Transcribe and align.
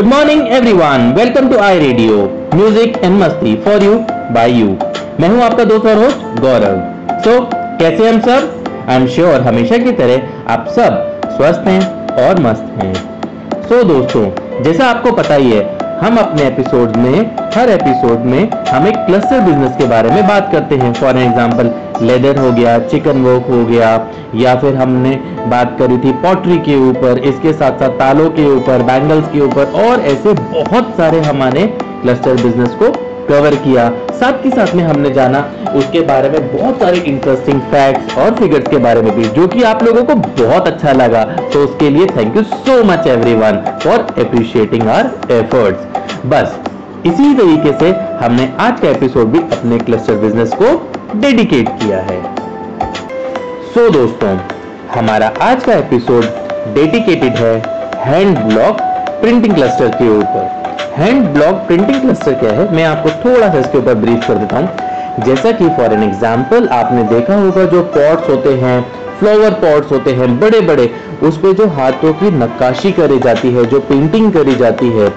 Good 0.00 0.08
morning 0.08 0.46
everyone 0.48 1.12
welcome 1.16 1.48
to 1.48 1.56
I 1.58 1.78
radio 1.78 2.16
music 2.54 2.96
and 3.04 3.22
मस्ती 3.22 3.54
for 3.56 3.82
you 3.82 3.94
by 4.34 4.52
you 4.52 4.66
मैं 5.20 5.28
हूँ 5.28 5.42
आपका 5.42 5.64
दोस्त 5.64 5.86
और 5.86 5.96
होस्ट 5.96 6.40
गौरव. 6.40 6.78
So, 7.24 7.34
कैसे 7.80 8.08
हम 8.08 8.20
सब? 8.20 8.64
आई 8.88 8.96
एम 8.96 9.06
श्योर 9.06 9.40
हमेशा 9.40 9.78
की 9.78 9.92
तरह 9.92 10.52
आप 10.52 10.68
सब 10.68 11.20
स्वस्थ 11.36 11.68
हैं 11.68 12.06
और 12.24 12.40
मस्त 12.40 12.82
हैं. 12.82 12.94
सो 13.68 13.80
so, 13.80 13.86
दोस्तों 13.88 14.62
जैसा 14.62 14.84
आपको 14.84 15.12
पता 15.12 15.34
ही 15.34 15.50
है 15.50 15.79
हम 16.02 16.16
अपने 16.16 16.42
एपिसोड 16.42 16.96
में, 16.96 17.36
हर 17.54 17.70
एपिसोड 17.70 18.24
में 18.24 18.50
हम 18.68 18.86
एक 18.86 18.96
क्लस्टर 19.06 19.40
बिज़नेस 19.40 19.76
के 19.78 19.86
बारे 19.86 20.10
में 20.10 20.26
बात 20.28 20.48
करते 20.52 20.76
हैं। 20.76 20.92
फॉर 20.92 21.16
एग्ज़ाम्पल 21.16 21.70
लेदर 22.02 22.38
हो 22.38 22.52
गया 22.52 22.78
चिकन 22.84 23.22
वर्क 23.22 23.50
हो 23.50 23.64
गया, 23.66 23.90
या 24.34 24.54
फिर 24.60 24.76
हमने 24.76 25.10
बात 25.46 25.76
करी 25.78 25.98
थी 25.98 26.12
पॉटरी 26.22 26.56
के 26.58 26.76
ऊपर, 26.88 27.18
इसके 27.24 27.52
साथ 27.52 27.78
साथ 27.78 27.98
तालों 27.98 28.30
के 28.30 28.46
ऊपर 28.46 28.82
बैंगल्स 28.82 29.28
के 29.28 29.40
ऊपर, 29.40 29.72
और 29.82 30.00
ऐसे 30.06 30.32
बहुत 30.32 30.94
सारे 30.96 31.20
हमारे 31.20 31.66
क्लस्टर 32.02 32.42
बिज़नेस 32.42 32.74
को 32.82 32.92
कवर 33.30 33.54
किया। 33.54 33.88
साथ 34.12 34.44
ही 34.44 34.50
साथ 34.50 34.74
में 34.74 34.82
हमने 34.84 35.10
जाना 35.10 35.40
उसके 35.76 36.00
बारे 36.06 36.30
में 36.30 36.56
बहुत 36.56 36.80
सारे 36.80 36.98
इंटरेस्टिंग 36.98 37.60
फैक्ट्स 37.70 38.16
और 38.18 38.34
फिगर्स 38.34 38.68
के 38.68 38.78
बारे 38.78 39.02
में 39.02 39.14
भी 39.16 39.24
जो 39.36 39.46
कि 39.48 39.62
आप 39.62 39.82
लोगों 39.82 40.04
को 40.04 40.14
बहुत 40.14 40.66
अच्छा 40.66 40.92
लगा। 40.92 41.24
तो 41.24 41.64
उसके 41.64 41.90
लिए 41.90 42.06
thank 42.06 42.36
you 42.36 42.42
so 42.42 42.82
much 42.84 43.06
everyone 43.06 43.62
for 43.84 44.06
appreciating 44.24 44.88
our 44.88 45.32
efforts 45.32 46.26
बस 46.26 46.58
इसी 47.06 47.34
तरीके 47.34 47.72
से 47.78 47.90
हमने 48.24 48.52
आज 48.60 48.80
का 48.80 48.88
एपिसोड 48.88 49.26
भी 49.26 49.38
अपने 49.56 49.78
क्लस्टर 49.78 50.14
बिज़नेस 50.14 50.52
को 50.62 50.74
डेडिकेट 51.16 51.68
किया 51.68 51.98
है। 52.00 52.22
सो 53.74 53.86
so, 53.86 53.92
दोस्तों 53.92 54.36
हमारा 54.94 55.32
आज 55.40 55.64
का 55.64 55.74
एपिसोड 55.74 56.24
डेडिकेटेड 56.74 57.34
है 57.34 57.56
हैंड 58.04 58.38
ब्लॉक 58.38 58.80
प्रिंटिंग 59.20 59.54
क्लस्टर 59.54 59.88
के 59.88 60.08
ऊपर। 60.18 60.59
हैंड 61.00 61.26
ब्लॉक 61.34 61.54
प्रिंटिंग 61.66 62.00
क्लस्टर 62.00 62.34
क्या 62.40 62.50
है? 62.52 62.64
मैं 62.76 62.84
आपको 62.84 63.10
थोड़ा 63.20 63.48
सा 63.48 63.58
इसके 63.58 63.78
ऊपर 63.78 63.94
ब्रीफ 63.96 64.26
कर 64.26 64.38
देता 64.38 64.58
हूँ। 64.58 65.24
जैसा 65.26 65.52
कि 65.52 65.68
फॉर 65.76 65.92
एन 65.92 66.02
एग्ज़ाम्पल 66.02 66.68
आपने 66.70 67.02
देखा 67.04 67.34
होगा 67.36 67.64
जो 67.66 67.82
पॉट्स 67.94 68.28
होते 68.28 68.52
हैं 68.56 68.80
फ्लावर 69.20 69.54
पॉट्स 69.62 69.92
होते 69.92 70.12
हैं 70.12 70.28
बड़े 70.40 70.60
बड़े 70.60 70.90
उस 71.22 71.38
पर 71.38 71.52
जो 71.52 71.66
हाथों 71.70 72.12
की 72.14 72.30
नक्काशी 72.32 72.92
करी 72.92 73.18
जाती 73.18 73.52
है, 73.52 73.64
जो 73.64 73.80
पेंटिंग 73.80 74.32
करी 74.32 74.54
जाती 74.54 74.90
है, 74.90 75.08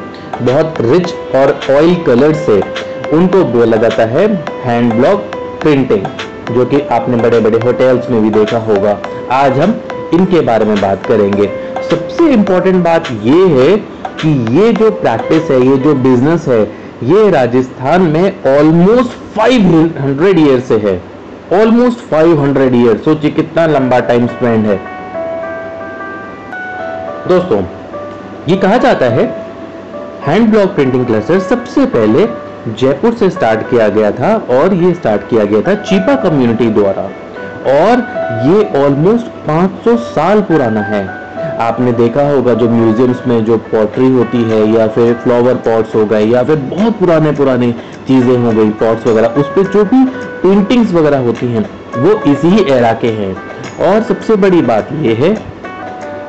बहुत 0.42 0.82
रिच 0.82 1.14
और 1.36 1.60
ऑयल 1.72 1.96
कलर 2.06 2.34
से, 2.36 2.60
उनको 3.14 3.44
बोला 3.52 3.78
जाता 3.78 4.06
है 4.08 4.28
हैंड 4.66 4.94
ब्लॉक 4.94 5.32
प्रिंटिंग 5.62 6.06
जो 6.56 6.66
कि 6.66 6.82
आपने 6.92 7.18
बड़े 7.18 7.40
बड़े 7.40 7.60
होटल्स 7.66 8.10
में 8.10 8.22
भी 8.22 8.30
देखा 8.30 8.58
होगा। 8.68 8.98
आज 9.34 9.60
हम 9.60 9.80
इनके 10.14 10.42
बारे 10.42 10.66
में 10.66 10.80
बात 10.82 11.06
करेंगे। 11.06 11.50
सबसे 11.90 12.32
इंपॉर्टेंट 12.34 12.84
बात 12.84 13.12
ये 13.24 13.48
है 13.50 13.76
कि 14.24 14.60
ये 14.60 14.72
जो 14.74 14.92
प्रैक्टिस 14.92 15.50
है, 15.52 15.66
ये 15.66 15.78
जो 15.78 15.94
बिज़नेस 15.96 16.48
है, 16.48 16.62
ये 17.04 17.30
राजस्थान 17.30 18.02
में 18.02 18.44
ऑलमोस्ट 18.58 19.12
500 19.38 20.38
ईयर 20.38 20.60
से 20.60 20.78
है। 20.78 21.02
ऑलमोस्ट 21.62 22.00
500 22.12 22.74
ईयर 22.76 22.98
सोचिए 22.98 23.32
कितना 23.32 23.66
लंबा 23.66 24.00
टाइम 24.00 24.28
स्पेंड 24.28 24.66
है। 24.66 24.76
दोस्तों, 27.28 27.62
ये 28.50 28.58
कहा 28.58 28.78
जाता 28.78 29.06
है 29.06 29.26
हैंड 30.28 30.50
ब्लॉक 30.50 30.70
प्रिंटिंग 30.70 31.06
क्लस्टर 31.06 31.40
सबसे 31.40 31.86
पहले 31.86 32.28
जयपुर 32.80 33.14
से 33.14 33.30
स्टार्ट 33.30 33.70
किया 33.70 33.88
गया 33.90 34.12
था 34.12 34.36
और 34.50 34.74
ये 34.74 34.94
स्टार्ट 34.94 35.30
किया 35.30 35.46
गया 35.46 35.62
था 35.62 35.76
चीपा 35.76 36.16
कम्युनिटी 36.16 36.70
द्वारा। 36.70 37.02
और 37.74 38.00
ये 38.48 38.84
ऑलमोस्ट 38.84 39.26
500 39.48 39.98
साल 39.98 40.42
पुराना 40.42 40.82
है। 40.82 41.23
आपने 41.62 41.92
देखा 41.94 42.22
होगा 42.30 42.54
जो 42.54 42.70
म्यूजियम्स 42.70 43.26
में 43.28 43.44
जो 43.46 43.58
पॉटरी 43.58 44.12
होती 44.12 44.42
है 44.44 44.60
या 44.70 44.88
फिर 44.88 45.14
फ्लावर 45.14 45.56
पॉट्स 45.66 45.96
हो 45.96 46.06
गए 46.06 46.26
या 46.26 46.44
फिर 46.44 46.56
बहुत 46.56 47.00
पुराने 47.00 47.32
पुराने 47.32 47.72
चीज़ें 48.08 48.38
हो 48.38 48.52
गई 48.52 48.70
पॉट्स 48.80 49.08
वगैरह 49.08 49.40
उस 49.40 49.48
पर 49.48 49.72
जो 49.74 49.84
भी 49.84 50.04
पेंटिंग्स 50.44 50.94
वगैरह 50.94 51.20
होती 51.20 51.48
हैं 51.48 51.66
वो 51.98 52.12
इसी 52.32 52.72
एरा 52.72 52.94
के 52.94 53.12
हैं। 53.12 53.36
और 53.88 54.02
सबसे 54.04 54.36
बड़ी 54.36 54.62
बात 54.62 54.90
ये 55.02 55.14
है 55.14 55.34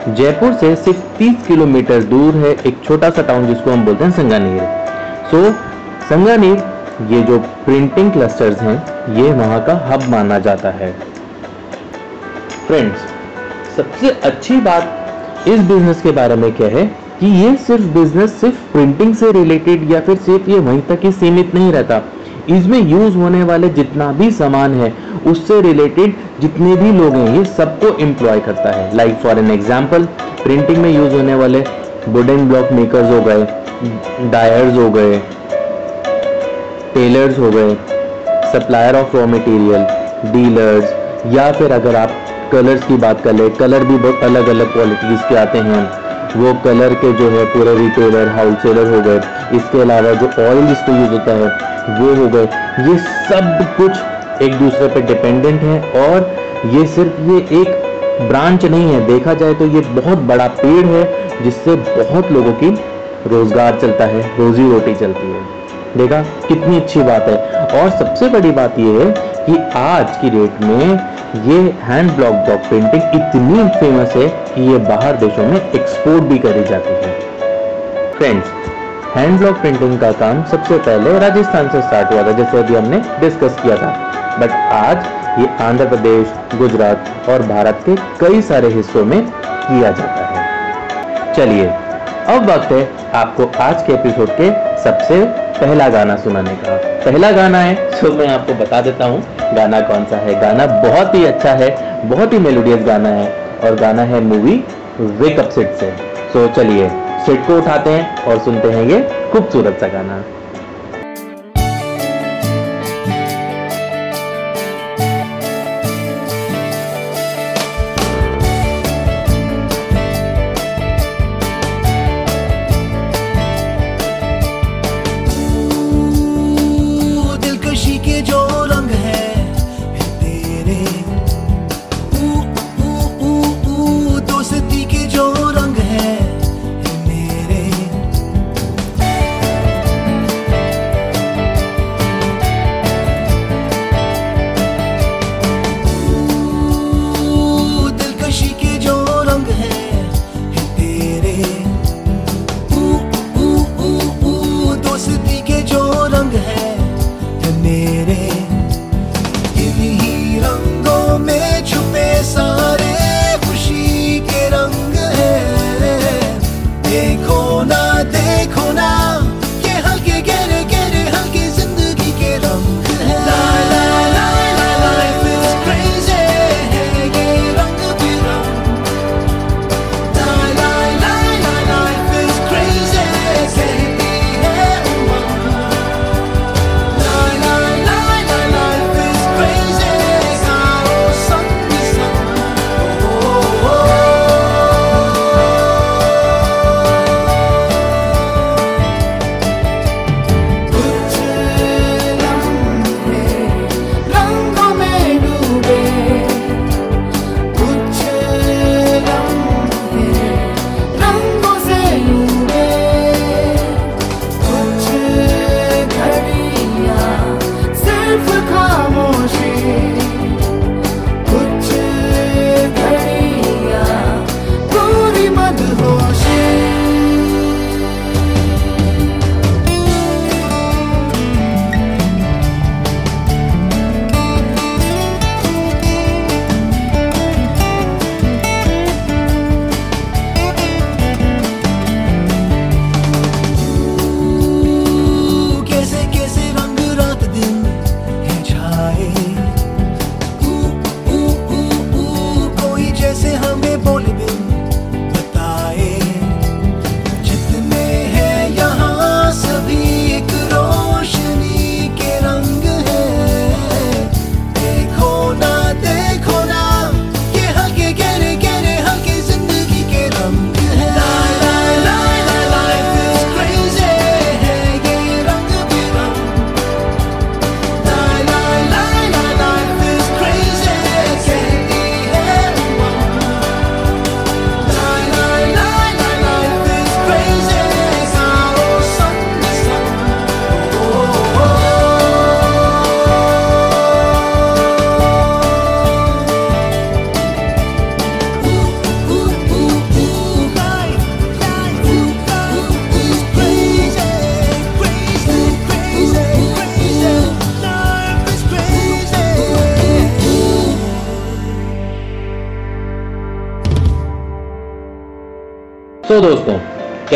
जयपुर 0.08 0.52
से 0.52 0.74
सिर्फ़ 0.76 0.98
30 1.18 1.46
किलोमीटर 1.46 2.02
दूर 2.02 2.34
है 2.34 2.50
एक 2.66 2.82
छोटा 2.84 3.10
सा 3.10 3.22
टाउन 3.22 3.46
जिसको 3.46 3.70
हम 3.70 3.84
बोलते 3.84 4.04
हैं 4.04 4.10
संगानेर। 4.10 4.62
सो 5.30 5.42
so, 5.42 5.52
संगानेर 6.08 6.62
ये 7.10 7.22
जो 7.22 7.38
प्रिंटिंग 7.64 8.12
क्लस्टर्स 8.12 8.60
हैं 8.60 8.76
ये 9.16 9.32
वहाँ 9.32 9.64
का 9.64 9.74
हब 9.86 10.08
माना 10.08 10.38
जाता 10.38 10.70
है। 10.70 10.92
फ्रेंड्स 12.66 13.06
सबसे 13.76 14.10
अच्छी 14.24 14.56
बात 14.60 15.00
इस 15.48 15.60
बिज़नेस 15.60 16.00
के 16.02 16.10
बारे 16.12 16.36
में 16.36 16.52
क्या 16.52 16.68
है 16.68 16.84
कि 17.20 17.26
ये 17.38 17.54
सिर्फ़ 17.56 17.82
बिज़नेस 17.94 18.32
सिर्फ़ 18.40 18.56
प्रिंटिंग 18.72 19.14
से 19.14 19.30
रिलेटेड 19.32 19.90
या 19.92 20.00
फिर 20.00 20.16
सिर्फ़ 20.18 20.50
ये 20.50 20.58
वहीं 20.58 20.80
तक 20.82 21.00
ही 21.04 21.12
सीमित 21.12 21.54
नहीं 21.54 21.72
रहता। 21.72 22.00
इसमें 22.50 22.78
यूज़ 22.80 23.16
होने 23.16 23.42
वाले 23.44 23.68
जितना 23.70 24.10
भी 24.12 24.30
सामान 24.32 24.74
है, 24.74 24.92
उससे 25.26 25.60
रिलेटेड 25.60 26.14
जितने 26.40 26.74
भी 26.76 26.92
लोग 26.92 27.14
हैं, 27.14 27.36
ये 27.36 27.44
सबको 27.46 27.96
एम्प्लॉय 28.04 28.40
करता 28.40 28.70
है। 28.70 28.96
Like 28.96 29.14
for 29.22 29.38
an 29.38 29.50
example 29.50 30.04
printing 30.42 30.78
में 30.78 30.90
यूज़ 30.90 31.14
होने 31.14 31.34
वाले 31.34 31.64
वुडन 32.08 32.48
ब्लॉक 32.48 32.72
मेकर्स 32.72 33.10
हो 33.10 33.20
गए 33.20 34.30
डायर्स 34.30 34.76
हो 34.76 34.90
गए 34.90 35.18
टेलर्स 36.94 37.38
हो 37.38 37.50
गए 37.50 37.74
supplier 38.52 38.96
of 38.96 39.16
raw 39.16 39.26
material 39.26 39.86
dealers 40.32 41.32
या 41.34 41.50
फिर 41.52 41.72
अगर 41.72 41.96
आप 41.96 42.10
कलर्स 42.52 42.84
की 42.84 42.96
बात 42.96 43.20
कर 43.20 43.32
ले, 43.32 43.48
कलर 43.50 43.84
भी 43.84 43.96
बहुत 43.96 44.22
अलग 44.22 44.48
अलग 44.48 44.72
क्वालिटीज़ 44.72 45.28
के 45.28 45.36
आते 45.36 45.58
हैं। 45.58 45.82
वो 46.36 46.52
कलर 46.54 46.94
के 46.94 47.12
जो 47.12 47.28
है 47.30 47.44
पूरे 47.44 47.74
रिटेलर 47.74 48.28
होलसेलर 48.28 48.94
हो 48.94 49.00
गए। 49.02 49.16
इसके 49.56 49.80
अलावा 49.80 50.12
जो 50.12 50.26
ऑयल 50.42 50.66
जिस 50.66 50.78
पर 50.78 50.92
यूज़ 50.92 51.10
होता 51.10 51.32
है, 51.32 51.48
वो 52.00 52.14
हो 52.14 52.28
गए। 52.28 52.44
ये 52.88 52.96
सब 52.98 53.74
कुछ 53.76 54.42
एक 54.42 54.58
दूसरे 54.58 54.88
पर 54.88 55.00
डिपेंडेंट 55.00 55.60
है 55.62 55.80
और 56.04 56.36
ये 56.74 56.86
सिर्फ़ 56.86 57.20
ये 57.30 57.38
एक 57.60 57.82
ब्रांच 58.28 58.64
नहीं 58.64 58.92
है। 58.92 59.04
देखा 59.06 59.34
जाए 59.34 59.54
तो 59.54 59.66
ये 59.66 59.80
बहुत 59.80 60.18
बड़ा 60.18 60.46
पेड़ 60.46 60.86
है, 60.86 61.04
जिससे 61.44 61.74
बहुत 61.74 62.32
लोगों 62.32 62.52
की 62.52 62.70
रोज़गार 63.26 63.78
चलता 63.80 64.04
है, 64.04 64.22
रोजी 64.38 64.70
रोटी 64.70 64.94
चलती 64.94 65.26
है। 65.26 65.42
देखा, 65.96 66.20
कितनी 66.48 66.76
अच्छी 66.76 67.02
बात 67.02 67.28
है। 67.28 67.36
और 67.80 67.90
सबसे 67.90 68.28
बड़ी 68.28 68.50
बात 68.50 68.78
यह 68.78 69.00
है 69.00 69.10
कि 69.46 69.58
आज 69.78 70.16
की 70.16 70.30
डेट 70.30 70.60
में 70.60 71.13
ये 71.34 71.54
हैंड 71.82 72.10
ब्लॉक 72.10 72.34
ब्लॉक 72.34 72.60
पेंटिंग 72.60 73.02
इतनी 73.14 73.62
फ़ेमस 73.78 74.12
है 74.16 74.26
कि 74.28 74.62
ये 74.62 74.76
बाहर 74.78 75.16
देशों 75.16 75.46
में 75.46 75.56
एक्सपोर्ट 75.56 76.22
भी 76.22 76.38
करी 76.38 76.64
जाती 76.64 76.92
है। 76.92 77.14
फ्रेंड्स 78.12 78.46
हैंड 79.16 79.38
ब्लॉक 79.38 79.56
प्रिंटिंग 79.56 79.98
का 80.00 80.10
काम 80.12 80.44
सबसे 80.44 80.78
पहले 80.78 81.18
राजस्थान 81.18 81.68
से 81.68 81.80
स्टार्ट 81.82 82.12
हुआ 82.12 82.22
था, 82.22 82.32
जैसे 82.32 82.58
अभी 82.58 82.74
हमने 82.74 83.02
डिस्कस 83.20 83.56
किया 83.62 83.76
था। 83.76 83.90
बट 84.40 84.50
आज 84.72 85.06
ये 85.40 85.48
आंध्र 85.60 85.88
प्रदेश, 85.88 86.34
गुजरात 86.54 87.28
और 87.28 87.42
भारत 87.42 87.82
के 87.88 87.96
कई 88.20 88.40
सारे 88.42 88.68
हिस्सों 88.68 89.04
में 89.04 89.20
किया 89.30 89.90
जाता 89.90 90.26
है। 90.26 91.32
चलिए, 91.34 91.66
अब 92.28 92.50
वक्त 92.50 92.72
है 92.72 92.88
आपको 93.14 93.50
आज 93.60 93.82
के 93.82 93.92
एपिसोड 93.92 94.30
के 94.30 94.73
सबसे 94.84 95.24
पहला 95.58 95.88
गाना 95.88 96.16
सुनाने 96.16 96.54
का। 96.56 96.76
पहला 97.04 97.30
गाना 97.30 97.58
है 97.58 97.74
जो 98.00 98.12
मैं 98.12 98.26
आपको 98.28 98.54
बता 98.54 98.80
देता 98.80 99.04
हूँ, 99.04 99.22
गाना 99.54 99.80
कौन 99.80 100.04
सा 100.04 100.16
है? 100.16 100.34
गाना 100.40 100.66
बहुत 100.82 101.14
ही 101.14 101.24
अच्छा 101.24 101.52
है, 101.52 101.70
बहुत 102.04 102.32
ही 102.32 102.38
मेलोडियस 102.38 102.82
गाना 102.86 103.08
है, 103.08 103.28
और 103.64 103.74
गाना 103.74 104.02
है 104.02 104.20
मूवी 104.20 104.62
वेकअप 105.00 105.50
सिट 105.50 105.74
से। 105.74 105.90
सो 106.32 106.46
चलिए 106.56 106.88
सिट 107.26 107.46
को 107.46 107.58
उठाते 107.58 107.90
हैं 107.90 108.24
और 108.24 108.38
सुनते 108.38 108.70
हैं 108.70 108.84
ये 108.84 109.00
खूबसूरत 109.32 109.78
सा 109.80 109.88
गाना। 109.88 110.22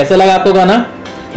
कैसे 0.08 0.16
लगा 0.16 0.34
आपको 0.34 0.52
गाना 0.52 0.74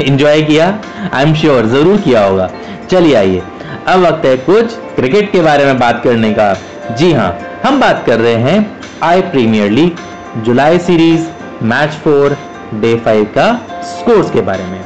एंजॉय 0.02 0.42
किया? 0.42 0.66
आई 1.14 1.24
एम 1.24 1.34
श्योर 1.36 1.66
ज़रूर 1.68 1.98
किया 2.02 2.24
होगा। 2.26 2.48
चलिए 2.92 3.16
आइए। 3.16 3.42
अब 3.88 4.00
वक्त 4.00 4.26
है 4.26 4.36
कुछ 4.46 4.76
क्रिकेट 4.96 5.32
के 5.32 5.42
बारे 5.42 5.66
में 5.66 5.80
बात 5.80 6.02
करने 6.04 6.32
का। 6.34 6.54
जी 6.92 7.12
हाँ 7.14 7.32
हम 7.64 7.80
बात 7.82 8.04
कर 8.06 8.20
रहे 8.20 8.36
हैं 8.46 8.80
I 9.04 9.22
premier 9.34 9.72
league 9.72 9.98
July 10.46 10.80
series 10.80 11.28
match 11.64 12.00
four 12.04 12.38
day 12.76 12.96
five 13.06 13.26
का 13.38 13.52
स्कोर्स 13.92 14.32
के 14.32 14.42
बारे 14.42 14.64
में। 14.64 14.82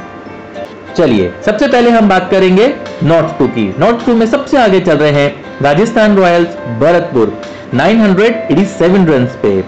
चलिए, 0.96 1.32
सबसे 1.46 1.68
पहले 1.68 1.90
हम 1.90 2.08
बात 2.08 2.30
करेंगे 2.30 2.72
नॉर्थ 3.04 3.38
टू 3.38 3.46
की। 3.48 3.72
नॉर्थ 3.78 4.06
टू 4.06 4.14
में 4.14 4.26
सबसे 4.26 4.58
आगे 4.58 4.80
चल 4.80 4.96
रहे 4.96 5.12
हैं 5.12 5.62
राजस्थान 5.62 6.16
रॉयल्स 6.16 6.56
भरतपुर। 6.80 7.40
987 7.74 9.06
रन 9.06 9.28
पे। 9.42 9.60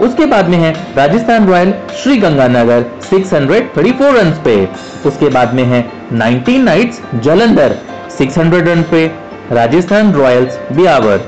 उसके 0.00 0.26
बाद 0.26 0.48
में 0.48 0.58
है 0.58 0.72
राजस्थान 0.96 1.46
रॉयल 1.46 1.74
श्री 2.02 2.16
गंगानगर 2.16 2.84
634 3.02 4.10
रन 4.14 4.30
पे। 4.44 4.68
उसके 5.06 5.28
बाद 5.28 5.54
में 5.54 5.62
है 5.64 5.84
19 6.12 6.58
नाइट्स 6.58 7.00
जलंधर 7.14 7.76
600 8.10 8.66
रन 8.68 8.82
पे। 8.82 9.06
राजस्थान 9.52 10.12
रॉयल्स 10.12 10.58
बियावर 10.72 11.18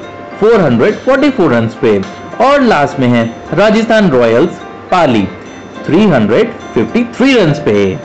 444 0.41 1.49
रन 1.49 1.67
पे। 1.67 1.99
और 2.45 2.61
लास्ट 2.61 2.99
में 2.99 3.09
है 3.09 3.25
राजस्थान 3.53 4.11
रॉयल्स 4.11 4.51
पाली 4.91 5.29
353 5.87 7.35
रन 7.35 7.53
पे। 7.53 7.99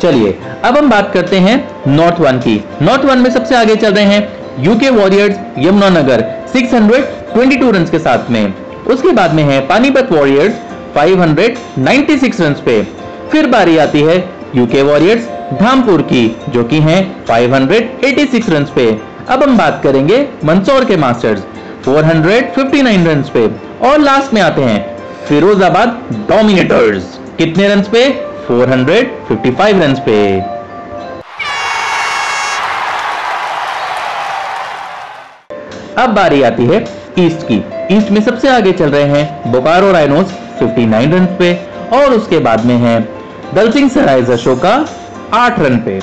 चलिए, 0.00 0.38
अब 0.64 0.76
हम 0.76 0.90
बात 0.90 1.10
करते 1.14 1.38
हैं 1.38 1.56
नॉर्थ 1.88 2.20
वन 2.20 2.38
की। 2.38 2.64
नॉर्थ 2.82 3.04
वन 3.04 3.18
में 3.18 3.30
सबसे 3.30 3.56
आगे 3.56 3.76
चल 3.76 3.94
रहे 3.94 4.04
हैं 4.04 4.43
यूके 4.58 4.90
वॉरियर्स 4.90 5.36
यमुनानगर 5.58 6.44
622 6.52 7.72
रन 7.72 7.84
के 7.84 7.98
साथ 7.98 8.30
में। 8.30 8.54
उसके 8.86 9.12
बाद 9.12 9.34
में 9.34 9.42
है 9.42 9.60
पानीपत 9.66 10.08
वॉरियर्स 10.12 10.54
596 10.94 12.40
रन 12.40 12.52
पे। 12.52 12.82
फिर 13.32 13.46
बारी 13.46 13.78
आती 13.78 14.00
है 14.00 14.28
यूके 14.56 14.82
वॉरियर्स 14.82 15.24
धामपुर 15.60 16.02
की, 16.02 16.36
जो 16.48 16.64
कि 16.64 16.78
हैं 16.78 17.24
586 17.24 18.48
रन 18.48 18.64
पे। 18.64 19.00
अब 19.28 19.42
हम 19.42 19.58
बात 19.58 19.80
करेंगे 19.82 20.28
मंदसौर 20.44 20.84
के 20.84 20.96
मास्टर्स 20.96 21.40
459 21.84 23.06
रन 23.06 23.22
पे। 23.22 23.46
और 23.88 23.98
लास्ट 23.98 24.34
में 24.34 24.42
आते 24.42 24.62
हैं 24.62 24.96
फिरोजाबाद 25.28 25.88
डोमिनेटर्स 26.12 27.20
कितने 27.38 27.68
रन 27.68 27.80
पे? 27.80 28.10
455 28.48 29.82
रन 29.82 29.94
पे। 29.94 30.53
अब 35.98 36.10
बारी 36.10 36.42
आती 36.42 36.64
है 36.66 36.78
ईस्ट 37.18 37.46
की। 37.48 37.56
ईस्ट 37.90 38.10
में 38.10 38.20
सबसे 38.20 38.48
आगे 38.48 38.72
चल 38.72 38.90
रहे 38.90 39.04
हैं 39.10 39.52
बोकारो 39.52 39.90
राइनोस 39.92 40.32
59 40.62 41.12
रन 41.12 41.26
पे, 41.38 41.52
और 41.94 42.12
उसके 42.12 42.38
बाद 42.38 42.64
में 42.66 42.74
है 42.76 42.98
दलसिंह 43.54 43.88
सराय 43.88 44.22
अशोका 44.32 44.74
8 45.34 45.58
रन 45.60 45.76
पे। 45.78 46.00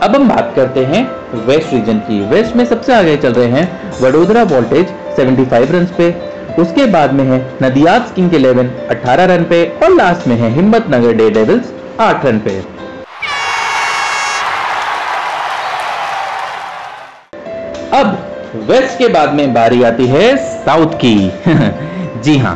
अब 0.00 0.14
हम 0.16 0.28
बात 0.28 0.52
करते 0.56 0.84
हैं 0.84 1.04
वेस्ट 1.46 1.72
रीजन 1.72 1.98
की। 2.00 2.20
वेस्ट 2.28 2.56
में 2.56 2.64
सबसे 2.64 2.94
आगे 2.94 3.16
चल 3.16 3.32
रहे 3.32 3.48
हैं 3.48 4.00
वडोदरा 4.00 4.42
वोल्टेज 4.52 4.86
75 5.16 5.70
रन 5.70 5.86
पे। 5.98 6.10
उसके 6.58 6.86
बाद 6.92 7.12
में 7.12 7.24
है 7.24 7.38
नदियात 7.62 8.12
किंग 8.16 8.34
इलेवन 8.34 8.70
18 8.90 9.24
रन 9.26 9.44
पे, 9.44 9.64
और 9.84 9.94
लास्ट 9.94 10.26
में 10.28 10.36
है 10.36 10.50
Himmat 10.54 10.86
Nagar 10.90 11.12
day 11.14 11.30
devils 11.30 11.72
8 12.00 12.26
run 12.26 12.38
पे। 12.38 12.62
अब 17.94 18.18
वेस्ट 18.68 18.98
के 18.98 19.06
बाद 19.08 19.32
में 19.34 19.52
बारी 19.54 19.82
आती 19.82 20.06
है 20.06 20.36
साउथ 20.64 20.92
की। 21.04 21.32
जी 22.22 22.36
हाँ। 22.38 22.54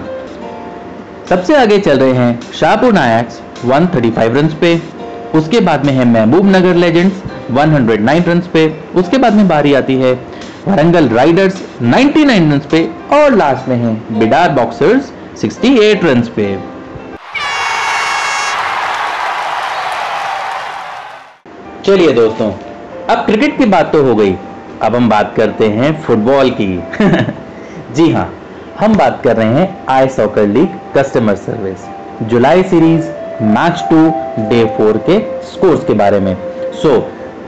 सबसे 1.29 1.57
आगे 1.57 1.79
चल 1.79 1.99
रहे 1.99 2.13
हैं 2.13 2.53
शाहपुर 2.53 2.93
नायक्स 2.93 3.41
135 3.67 4.37
रन 4.37 4.49
पे, 4.61 4.75
उसके 5.35 5.61
बाद 5.61 5.85
में 5.87 5.93
है 5.93 6.05
महबूब 6.05 6.47
नगर 6.47 6.75
लेजेंड्स 6.75 7.23
109 7.51 8.29
रन 8.29 8.41
पे, 8.53 8.67
उसके 8.95 9.19
बाद 9.19 9.35
में 9.35 9.49
बारी 9.49 9.75
आती 9.75 9.95
है 9.95 10.13
वरंगल 10.69 11.09
राइडर्स 11.09 11.63
99 11.83 12.53
रन 12.53 12.61
पे, 12.71 12.85
और 13.13 13.35
लास्ट 13.35 13.69
में 13.69 13.77
है 13.77 13.95
बिडार 14.19 14.51
बॉक्सर्स 14.51 15.13
68 15.39 16.05
रन 16.05 16.23
पे। 16.37 16.49
चलिए 21.85 22.13
दोस्तों, 22.13 22.53
अब 23.11 23.27
क्रिकेट 23.27 23.59
की 23.59 23.65
बात 23.67 23.93
तो 23.93 24.03
हो 24.03 24.15
गई। 24.17 24.37
अब 24.85 24.97
हम 24.97 25.09
बात 25.09 25.33
करते 25.37 25.69
हैं 25.71 25.91
फुटबॉल 26.03 26.51
की। 26.61 26.67
जी 27.97 28.11
हाँ 28.13 28.29
हम 28.81 28.97
बात 28.97 29.21
कर 29.25 29.37
रहे 29.37 29.55
हैं 29.55 29.85
I 29.89 30.09
soccer 30.09 30.47
league 30.47 30.69
customer 30.97 31.37
service. 31.37 31.85
July 32.29 32.63
series, 32.63 33.05
match 33.43 33.85
two, 33.91 34.01
day 34.49 34.65
four 34.77 34.97
के 35.09 35.19
स्कोर्स 35.53 35.85
के 35.85 35.95
बारे 35.95 36.21
में। 36.21 36.37
सो 36.83 37.01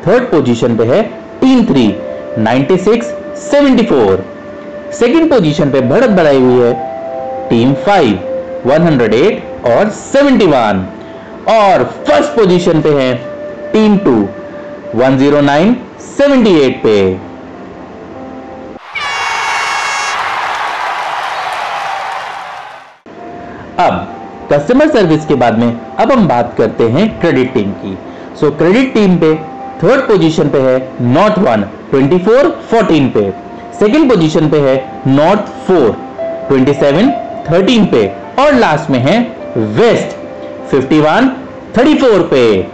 थर्ड 0.07 0.31
पोजीशन 0.31 0.77
पे 0.77 0.85
है 0.85 1.03
टीम 1.41 1.65
थ्री 1.67 1.87
96 2.39 3.13
74 3.43 4.23
सेकंड 4.95 5.31
पोजीशन 5.31 5.71
पे 5.71 5.81
बढ़त 5.93 6.11
बढ़ाई 6.19 6.41
हुई 6.41 6.61
है 6.61 7.49
टीम 7.51 7.75
फाइव 7.87 8.19
108 8.71 9.67
और 9.71 9.91
71 9.93 10.85
और 11.51 11.85
फ़र्स्ट 12.07 12.37
पोजीशन 12.37 12.81
पे 12.83 12.91
है 13.01 13.15
टीम 13.73 13.97
टू 13.99 14.17
109 14.97 15.75
78 16.21 16.83
पे। 16.83 16.97
अब 23.79 24.15
कस्टमर 24.53 24.89
सर्विस 24.89 25.27
के 25.27 25.35
बाद 25.35 25.59
में, 25.59 25.81
अब 25.99 26.13
हम 26.13 26.29
बात 26.29 26.55
करते 26.59 26.85
हैं 26.89 27.21
क्रेडिट 27.21 27.55
टीम 27.55 27.71
की। 27.71 27.99
सो 28.41 28.51
क्रेडिट 28.51 28.95
टीम 28.95 29.17
पे 29.17 29.35
थर्ड 29.83 30.01
पोजीशन 30.01 30.49
पे 30.49 30.61
है 30.61 30.93
नॉर्थ 31.01 31.39
वन 31.39 31.65
24 31.95 32.51
14 32.73 33.09
पे। 33.09 33.31
सेकंड 33.79 34.11
पोजीशन 34.11 34.49
पे 34.51 34.61
है 34.61 35.03
नॉर्थ 35.07 35.41
फोर 35.41 35.91
27 36.53 37.11
13 37.49 37.87
पे। 37.87 38.07
और 38.39 38.55
लास्ट 38.55 38.91
में 38.91 38.99
है 38.99 39.19
वेस्ट 39.57 40.17
51 40.75 41.31
34 41.77 42.23
पे। 42.23 42.67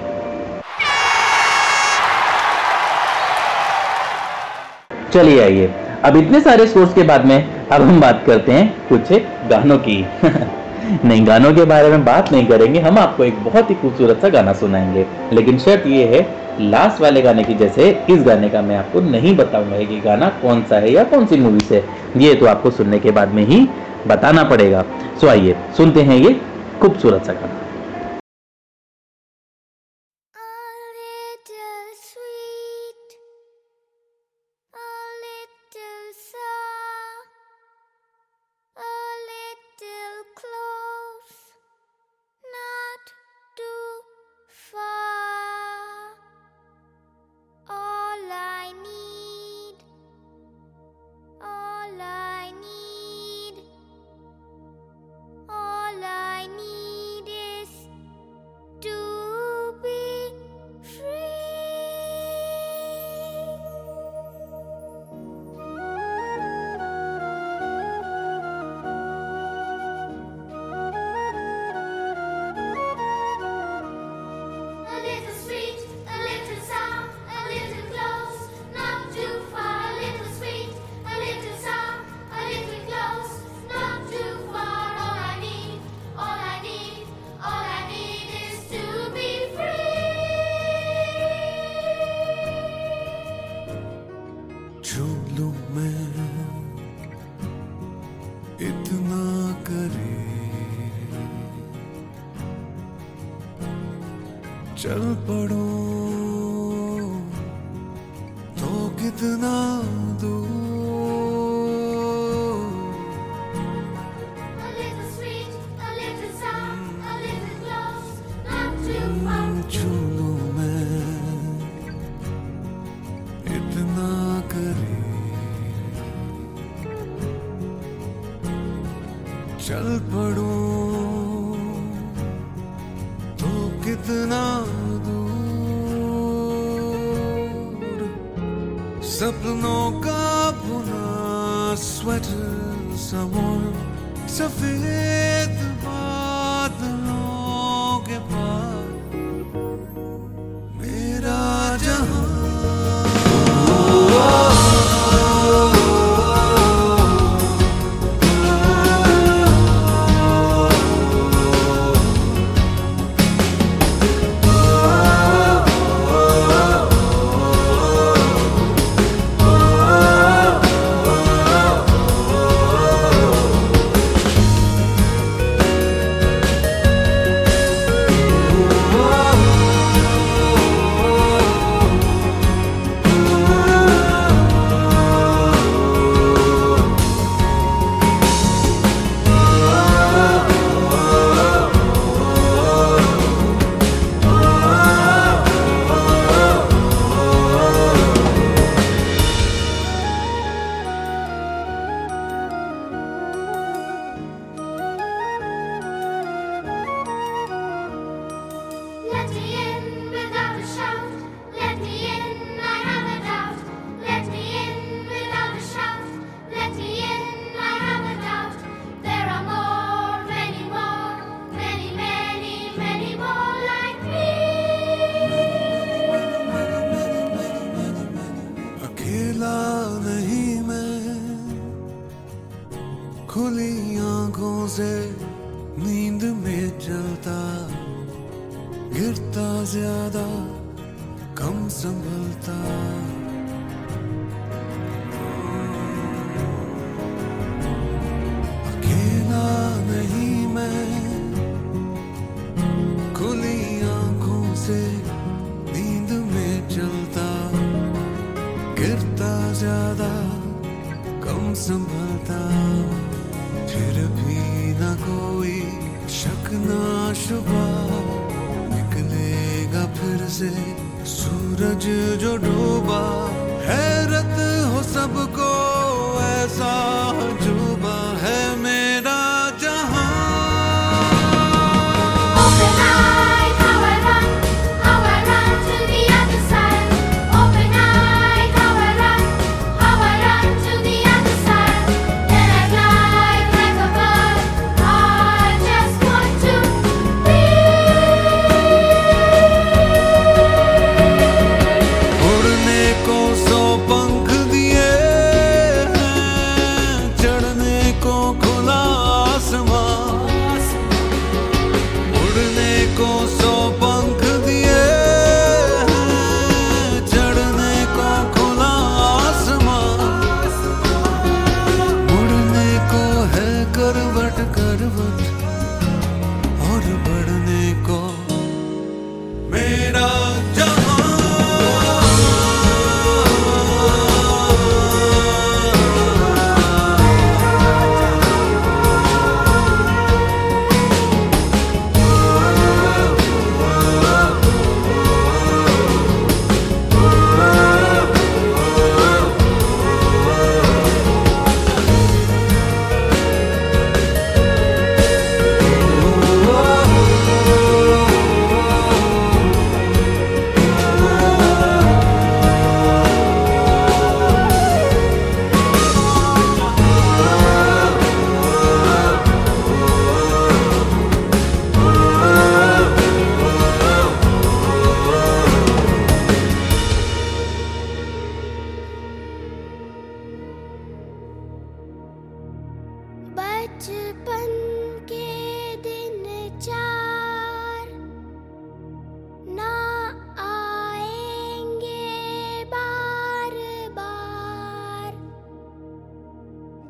चलिए 5.13 5.43
आइए। 5.43 5.75
अब 6.05 6.17
इतने 6.17 6.41
सारे 6.41 6.67
स्कोर्स 6.67 6.95
के 6.95 7.03
बाद 7.03 7.25
में, 7.25 7.69
अब 7.73 7.83
हम 7.83 8.01
बात 8.01 8.23
करते 8.27 8.53
हैं 8.53 8.89
कुछ 8.89 9.13
गानों 9.49 9.79
की। 9.79 10.07
नहीं 11.05 11.27
गानों 11.27 11.53
के 11.55 11.65
बारे 11.65 11.89
में 11.89 12.05
बात 12.05 12.33
नहीं 12.33 12.47
करेंगे, 12.47 12.81
हम 12.81 12.99
आपको 12.99 13.25
एक 13.25 13.43
बहुत 13.45 13.71
ही 13.71 13.75
खूबसूरत 13.75 14.23
सा 14.23 14.29
गाना 14.29 14.53
सुनाएँगे। 14.53 15.07
लेकिन 15.33 15.59
शर्त 15.59 15.87
ये 15.87 16.05
है 16.07 16.21
लास्ट 16.61 17.01
वाले 17.01 17.23
गाने 17.23 17.45
की 17.45 17.55
जैसे 17.55 17.91
इस 18.11 18.23
गाने 18.23 18.49
का 18.49 18.63
मैं 18.63 18.77
आपको 18.77 19.01
नहीं 19.01 19.37
बताऊँगा 19.37 19.79
कि 19.79 20.01
गाना 20.01 20.29
कौन 20.43 20.63
सा 20.63 20.77
है 20.77 20.93
या 20.93 21.05
कौन 21.05 21.27
सी 21.27 21.37
मूवी 21.37 21.61
से 21.61 21.85
ये 22.17 22.35
तो 22.35 22.47
आपको 22.47 22.71
सुनने 22.71 22.99
के 22.99 23.11
बाद 23.11 23.29
में 23.29 23.43
ही 23.45 23.67
बताना 24.07 24.45
पड़ेगा। 24.45 24.85
सो 25.21 25.29
आइए, 25.29 25.57
सुनते 25.77 26.03
हैं 26.03 26.17
ये 26.17 26.41
खूबसूरत 26.81 27.25
सा 27.25 27.33
गाना। 27.33 27.62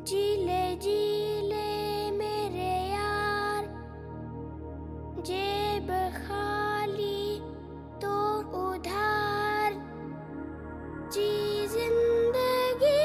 जीले 0.03 0.63
जीले 0.75 1.67
मेरे 2.11 2.71
यार। 2.89 3.67
जेब 5.27 5.87
खाली 6.15 7.39
तो 8.01 8.15
उधार। 8.61 9.73
जी 11.13 11.67
ज़िंदगी। 11.67 13.01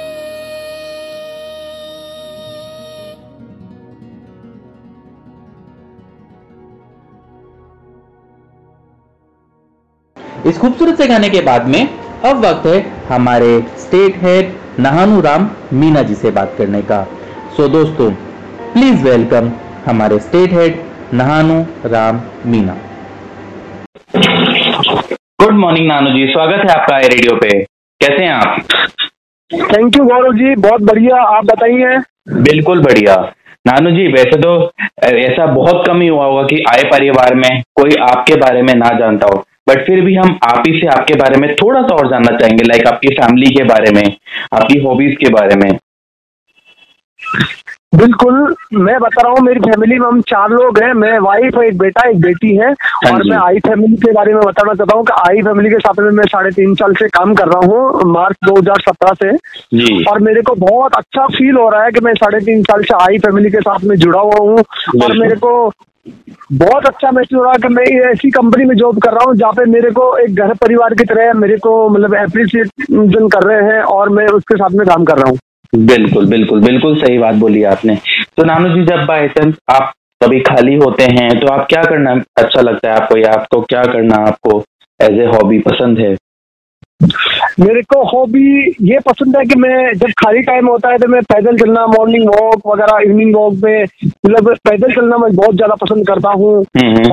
इस 10.48 10.58
खूबसूरत 10.58 10.98
से 10.98 11.06
गाने 11.06 11.28
के 11.30 11.40
बाद 11.42 11.66
में 11.66 11.82
अब 11.86 12.44
वक्त 12.44 12.66
है 12.66 12.80
हमारे 13.08 13.60
स्टेट 13.78 14.22
हेड 14.22 14.57
नहानू 14.80 15.20
राम 15.20 15.48
मीना 15.72 16.02
जी 16.02 16.14
से 16.14 16.30
बात 16.30 16.54
करने 16.58 16.80
का। 16.82 17.02
सो 17.56 17.66
so, 17.66 17.72
दोस्तों 17.72 18.10
प्लीज़ 18.72 19.04
वेलकम 19.04 19.50
हमारे 19.86 20.18
state 20.18 20.52
head 20.52 20.82
Nahanu 21.14 21.56
Ram 21.86 22.20
Meena. 22.46 22.76
Good 25.42 25.54
morning 25.54 25.86
Nanu 25.86 26.10
ji. 26.10 26.26
स्वागत 26.26 26.70
है 26.70 26.76
आपका 26.76 26.94
आई 26.96 27.08
रेडियो 27.08 27.36
पे। 27.36 27.48
कैसे 28.00 28.24
हैं 28.24 28.32
आप? 28.32 28.62
Thank 29.50 29.96
you 29.96 30.04
Gaurav 30.04 30.32
ji. 30.32 30.54
बहुत 30.56 30.82
बढ़िया। 30.82 31.22
आप 31.36 31.44
बताइए। 31.44 31.98
बिल्कुल 32.42 32.82
बढ़िया। 32.82 33.16
नानू 33.66 33.90
जी 33.90 34.06
वैसे 34.12 34.40
तो 34.40 34.72
ऐसा 35.04 35.46
बहुत 35.46 35.86
कम 35.86 36.00
ही 36.00 36.08
हुआ 36.08 36.24
होगा 36.24 36.42
कि 36.42 36.64
आए 36.70 36.84
परिवार 36.84 37.34
में 37.34 37.62
कोई 37.76 37.94
आपके 38.10 38.34
बारे 38.36 38.62
में 38.62 38.74
ना 38.74 38.98
जानता 38.98 39.26
हो। 39.26 39.44
बट 39.68 39.84
फिर 39.86 40.00
भी 40.04 40.14
हम 40.14 40.38
आप 40.50 40.62
ही 40.66 40.78
से 40.80 40.86
आपके 40.98 41.14
बारे 41.22 41.40
में 41.40 41.54
थोड़ा 41.56 41.82
सा 41.82 41.94
और 41.94 42.10
जानना 42.10 42.36
चाहेंगे 42.38 42.64
लाइक 42.64 42.86
आपकी 42.86 43.14
फैमिली 43.14 43.50
के 43.56 43.64
बारे 43.74 43.92
में 43.96 44.04
आपकी 44.54 44.78
हॉबीज 44.86 45.16
के 45.24 45.28
बारे 45.34 45.56
में। 45.64 45.70
बिल्कुल 47.94 48.34
मैं 48.86 48.98
बता 49.00 49.22
रहा 49.22 49.30
हूँ 49.32 49.40
मेरी 49.46 49.60
फैमिली 49.60 49.98
में 49.98 50.06
हम 50.06 50.20
चार 50.30 50.50
लोग 50.50 50.78
हैं 50.82 50.92
मैं 50.94 51.18
वाइफ 51.18 51.56
है 51.58 51.66
एक 51.68 51.78
बेटा 51.78 52.08
एक 52.10 52.20
बेटी 52.20 52.54
है 52.56 52.70
हाँ 52.82 53.12
और 53.12 53.22
मैं 53.30 53.36
आई 53.36 53.58
फैमिली 53.66 53.96
के 53.96 54.12
बारे 54.12 54.34
में 54.34 54.40
बताना 54.42 54.74
चाहता 54.74 54.96
हूँ 54.96 55.04
कि 55.04 55.12
आई 55.28 55.42
फैमिली 55.42 55.70
के 55.70 55.78
साथ 55.78 56.00
में 56.00 56.10
मैं 56.10 56.24
साढ़े 56.24 56.50
तीन 56.50 56.74
साल 56.74 56.94
से 56.98 57.08
काम 57.08 57.34
कर 57.34 57.48
रहा 57.48 57.66
हूँ 57.66 58.12
मार्च 58.12 58.36
2017 58.48 59.14
से। 59.22 59.32
जी। 59.76 60.04
और 60.04 60.20
मेरे 60.20 60.42
को 60.42 60.54
बहुत 60.66 60.94
अच्छा 60.94 61.26
फील 61.26 61.56
हो 61.56 61.68
रहा 61.70 61.84
है 61.84 61.90
कि 61.90 62.00
मैं 62.04 62.14
साढ़े 62.14 62.40
तीन 62.40 62.62
साल 62.62 62.82
से 62.82 62.94
आई 63.04 63.18
फैमिली 63.18 63.50
के 63.50 63.60
साथ 63.60 63.84
में 63.84 63.96
जुड़ा 63.96 64.20
हुआ 64.20 64.38
हूँ 64.40 64.58
और 65.04 65.18
मेरे 65.18 65.36
को 65.36 65.68
बहुत 66.52 66.86
अच्छा 66.86 67.10
महसूस 67.10 67.40
रहा 67.44 67.52
कि 67.62 67.68
मैं 67.74 67.84
ऐसी 68.10 68.30
कंपनी 68.30 68.64
में 68.64 68.74
जॉब 68.76 68.98
कर 68.98 69.12
रहा 69.12 69.24
हूँ, 69.24 69.34
जहाँ 69.36 69.52
पे 69.52 69.64
मेरे 69.70 69.90
को 69.90 70.16
एक 70.18 70.34
घर 70.34 70.52
परिवार 70.54 70.94
की 70.94 71.04
तरह 71.04 71.32
मेरे 71.34 71.56
को 71.56 71.88
मतलब 71.88 72.14
अप्रिसिएशन 72.16 73.28
कर 73.28 73.46
रहे 73.48 73.62
हैं 73.72 73.82
और 73.94 74.08
मैं 74.08 74.26
उसके 74.28 74.56
साथ 74.56 74.70
में 74.70 74.86
काम 74.86 75.04
कर 75.04 75.18
रहा 75.18 75.30
हूँ। 75.30 75.38
बिल्कुल 75.86 76.26
बिल्कुल 76.26 76.60
बिल्कुल 76.60 76.96
सही 77.00 77.18
बात 77.18 77.34
बोली 77.34 77.62
आपने। 77.64 77.96
तो 78.36 78.44
नानू 78.44 78.68
जी, 78.68 78.84
जब 78.84 79.04
बाई 79.06 79.28
चांस 79.28 79.54
आप 79.70 79.92
कभी 80.20 80.40
खाली 80.40 80.74
होते 80.76 81.04
हैं 81.12 81.28
तो 81.40 81.46
आप 81.46 81.66
क्या 81.70 81.82
करना 81.82 82.12
अच्छा 82.36 82.60
लगता 82.60 82.88
है 82.88 82.96
आपको 82.96 83.18
या 83.18 83.32
आपको 83.32 83.60
क्या 83.62 83.82
करना 83.84 84.16
आपको 84.28 84.62
एज 85.00 85.18
ए 85.18 85.26
हॉबी 85.26 85.58
पसंद 85.58 85.98
है? 85.98 86.14
मेरे 87.60 87.80
को 87.82 88.02
हॉबी 88.08 88.70
ये 88.82 88.98
पसंद 88.98 89.36
है 89.36 89.44
कि 89.44 89.58
मैं 89.58 89.92
जब 89.98 90.10
खाली 90.18 90.40
टाइम 90.42 90.68
होता 90.68 90.90
है 90.90 90.98
तो 90.98 91.08
मैं 91.08 91.20
पैदल 91.22 91.56
चलना 91.56 91.86
मॉर्निंग 91.86 92.28
वॉक 92.28 92.66
वगैरह 92.66 93.02
इवनिंग 93.04 93.34
वॉक 93.36 93.54
में 93.64 93.84
मतलब 93.84 94.48
पैदल 94.64 94.94
चलना 94.94 95.16
मैं 95.18 95.30
बहुत 95.36 95.54
ज़्यादा 95.54 95.74
पसंद 95.74 96.06
करता 96.06 96.30
हूँ। 96.30 96.54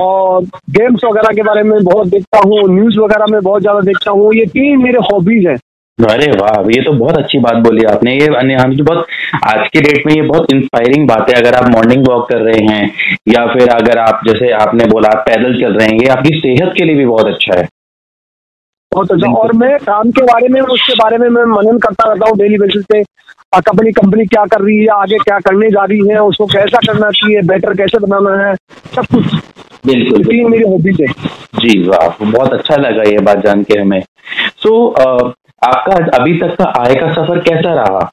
और 0.00 0.44
गेम्स 0.70 1.04
वगैरह 1.04 1.34
के 1.36 1.42
बारे 1.42 1.62
में 1.62 1.78
बहुत 1.84 2.08
देखता 2.08 2.40
हूँ 2.44 2.62
न्यूज़ 2.70 2.98
वगैरह 2.98 3.32
में 3.32 3.40
बहुत 3.40 3.62
ज़्यादा 3.62 3.80
देखता 3.80 4.10
हूँ। 4.10 4.34
ये 4.34 4.46
तीन 4.48 4.82
मेरे 4.82 4.98
हॉबीज 5.12 5.46
हैं। 5.46 5.56
अरे 5.98 6.30
वाह 6.32 6.70
ये 6.70 6.82
तो 6.82 6.92
बहुत 6.94 7.16
अच्छी 7.18 7.38
बात 7.38 7.62
बोली 7.64 7.84
आपने। 7.92 8.14
ये 8.14 8.54
हम 8.54 8.74
जो 8.74 8.84
बहुत 8.84 9.06
आज 9.46 9.68
के 9.68 9.80
डेट 9.80 10.06
में 10.06 10.14
ये 10.14 10.22
बहुत 10.22 10.52
इंस्पायरिंग 10.54 11.08
बात 11.08 11.30
है। 11.30 11.40
अगर 11.40 11.54
आप 11.54 11.70
मॉर्निंग 11.70 12.08
वॉक 12.08 12.28
कर 12.28 12.40
रहे 12.40 12.66
हैं 12.66 12.90
या 13.28 13.46
फिर 13.52 13.68
अगर 13.70 13.98
आप 14.00 14.20
जैसे 14.26 14.50
आपने 14.56 14.86
बोला 14.88 15.08
आप 15.08 15.24
पैदल 15.28 15.60
चल 15.60 15.78
रहे 15.78 15.88
हैं 15.88 15.98
ये 16.00 16.08
आपकी 16.08 16.38
सेहत 16.40 16.74
के 16.78 16.84
लिए 16.84 16.96
भी 16.96 17.06
बहुत 17.06 17.26
अच्छा 17.26 17.58
है। 17.60 17.68
बहुत 18.92 19.12
अच्छा। 19.12 19.30
और 19.32 19.52
मैं 19.52 19.76
काम 19.78 20.10
के 20.10 20.22
बारे 20.22 20.48
में 20.48 20.60
उसके 20.60 20.94
बारे 20.94 21.18
में 21.18 21.28
मैं 21.28 21.44
मनन 21.46 21.78
करता 21.78 22.08
रहता 22.08 22.28
हूँ 22.28 22.38
डेली 22.38 22.58
बेसिस 22.58 22.84
पे 22.92 23.02
कंपनी 23.56 23.90
कंपनी 23.92 24.24
क्या 24.26 24.44
कर 24.44 24.60
रही 24.60 24.76
है 24.78 24.86
आगे 24.94 25.18
क्या 25.18 25.38
करने 25.40 25.68
जा 25.70 25.84
रही 25.84 26.08
है 26.08 26.22
उसको 26.22 26.46
कैसा 26.46 26.78
करना 26.86 27.10
चाहिए 27.10 27.42
बेटर 27.48 27.74
कैसे 27.76 27.98
बनाना 27.98 28.36
है 28.42 28.54
सब 28.94 29.06
कुछ। 29.14 29.34
बिल्कुल 29.86 30.24
तीन 30.24 30.50
मेरी 30.50 30.64
हॉबीज 30.70 31.00
है। 31.00 31.06
जी 31.60 31.78
वाह 31.88 32.24
बहुत 32.24 32.52
अच्छा 32.52 32.76
लगा 32.76 33.02
ये 33.10 33.18
बात 33.20 33.44
जान 33.46 33.62
के 33.62 33.78
हमें। 33.78 34.00
सो 34.00 34.68
so, 34.68 35.32
आपका 35.66 35.96
अभी 36.18 36.38
तक 36.38 36.54
का 36.58 36.72
आय 36.80 36.94
का 36.94 37.12
सफ़र 37.12 37.38
कैसा 37.48 37.74
रहा? 37.74 38.10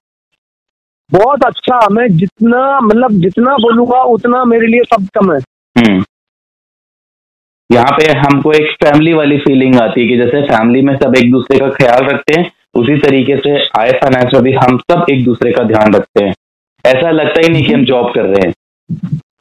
बहुत 1.10 1.44
अच्छा 1.46 1.80
मैं 1.92 2.08
जितना 2.18 2.80
मतलब 2.80 3.20
जितना 3.22 3.56
बोलूँगा 3.58 4.02
उतना 4.14 4.44
मेरे 4.46 4.68
लिए 4.68 4.84
सब 4.94 5.08
कम 5.16 5.32
है। 5.34 5.40
हम्म। 5.76 6.04
यहाँ 7.70 7.92
पे 7.92 8.12
हमको 8.20 8.52
एक 8.54 8.72
फैमिली 8.84 9.14
वाली 9.14 9.38
फीलिंग 9.40 9.76
आती 9.82 10.02
है 10.02 10.08
कि 10.08 10.18
जैसे 10.18 10.42
फैमिली 10.48 10.82
में 10.82 10.96
सब 10.98 11.16
एक 11.18 11.32
दूसरे 11.32 11.60
का 11.60 11.70
ख्याल 11.72 12.06
रखते 12.06 12.40
हैं 12.40 12.52
उसी 12.76 12.98
तरीके 13.00 13.38
से 13.38 13.56
आय 13.80 13.92
फाइनेंस 13.94 14.34
में 14.34 14.44
भी 14.44 14.52
हम 14.54 14.78
सब 14.92 15.06
एक 15.10 15.24
दूसरे 15.26 15.52
का 15.52 15.64
ध्यान 15.64 15.94
रखते 15.94 16.24
हैं। 16.24 16.34
ऐसा 16.86 17.12
लगता 17.12 17.42
ही 17.42 17.50
नहीं 17.50 17.66
कि 17.66 17.74
हम 17.74 17.86
जॉब 17.86 18.12
कर 18.16 18.26
रहे 18.26 18.48
हैं। 18.48 18.54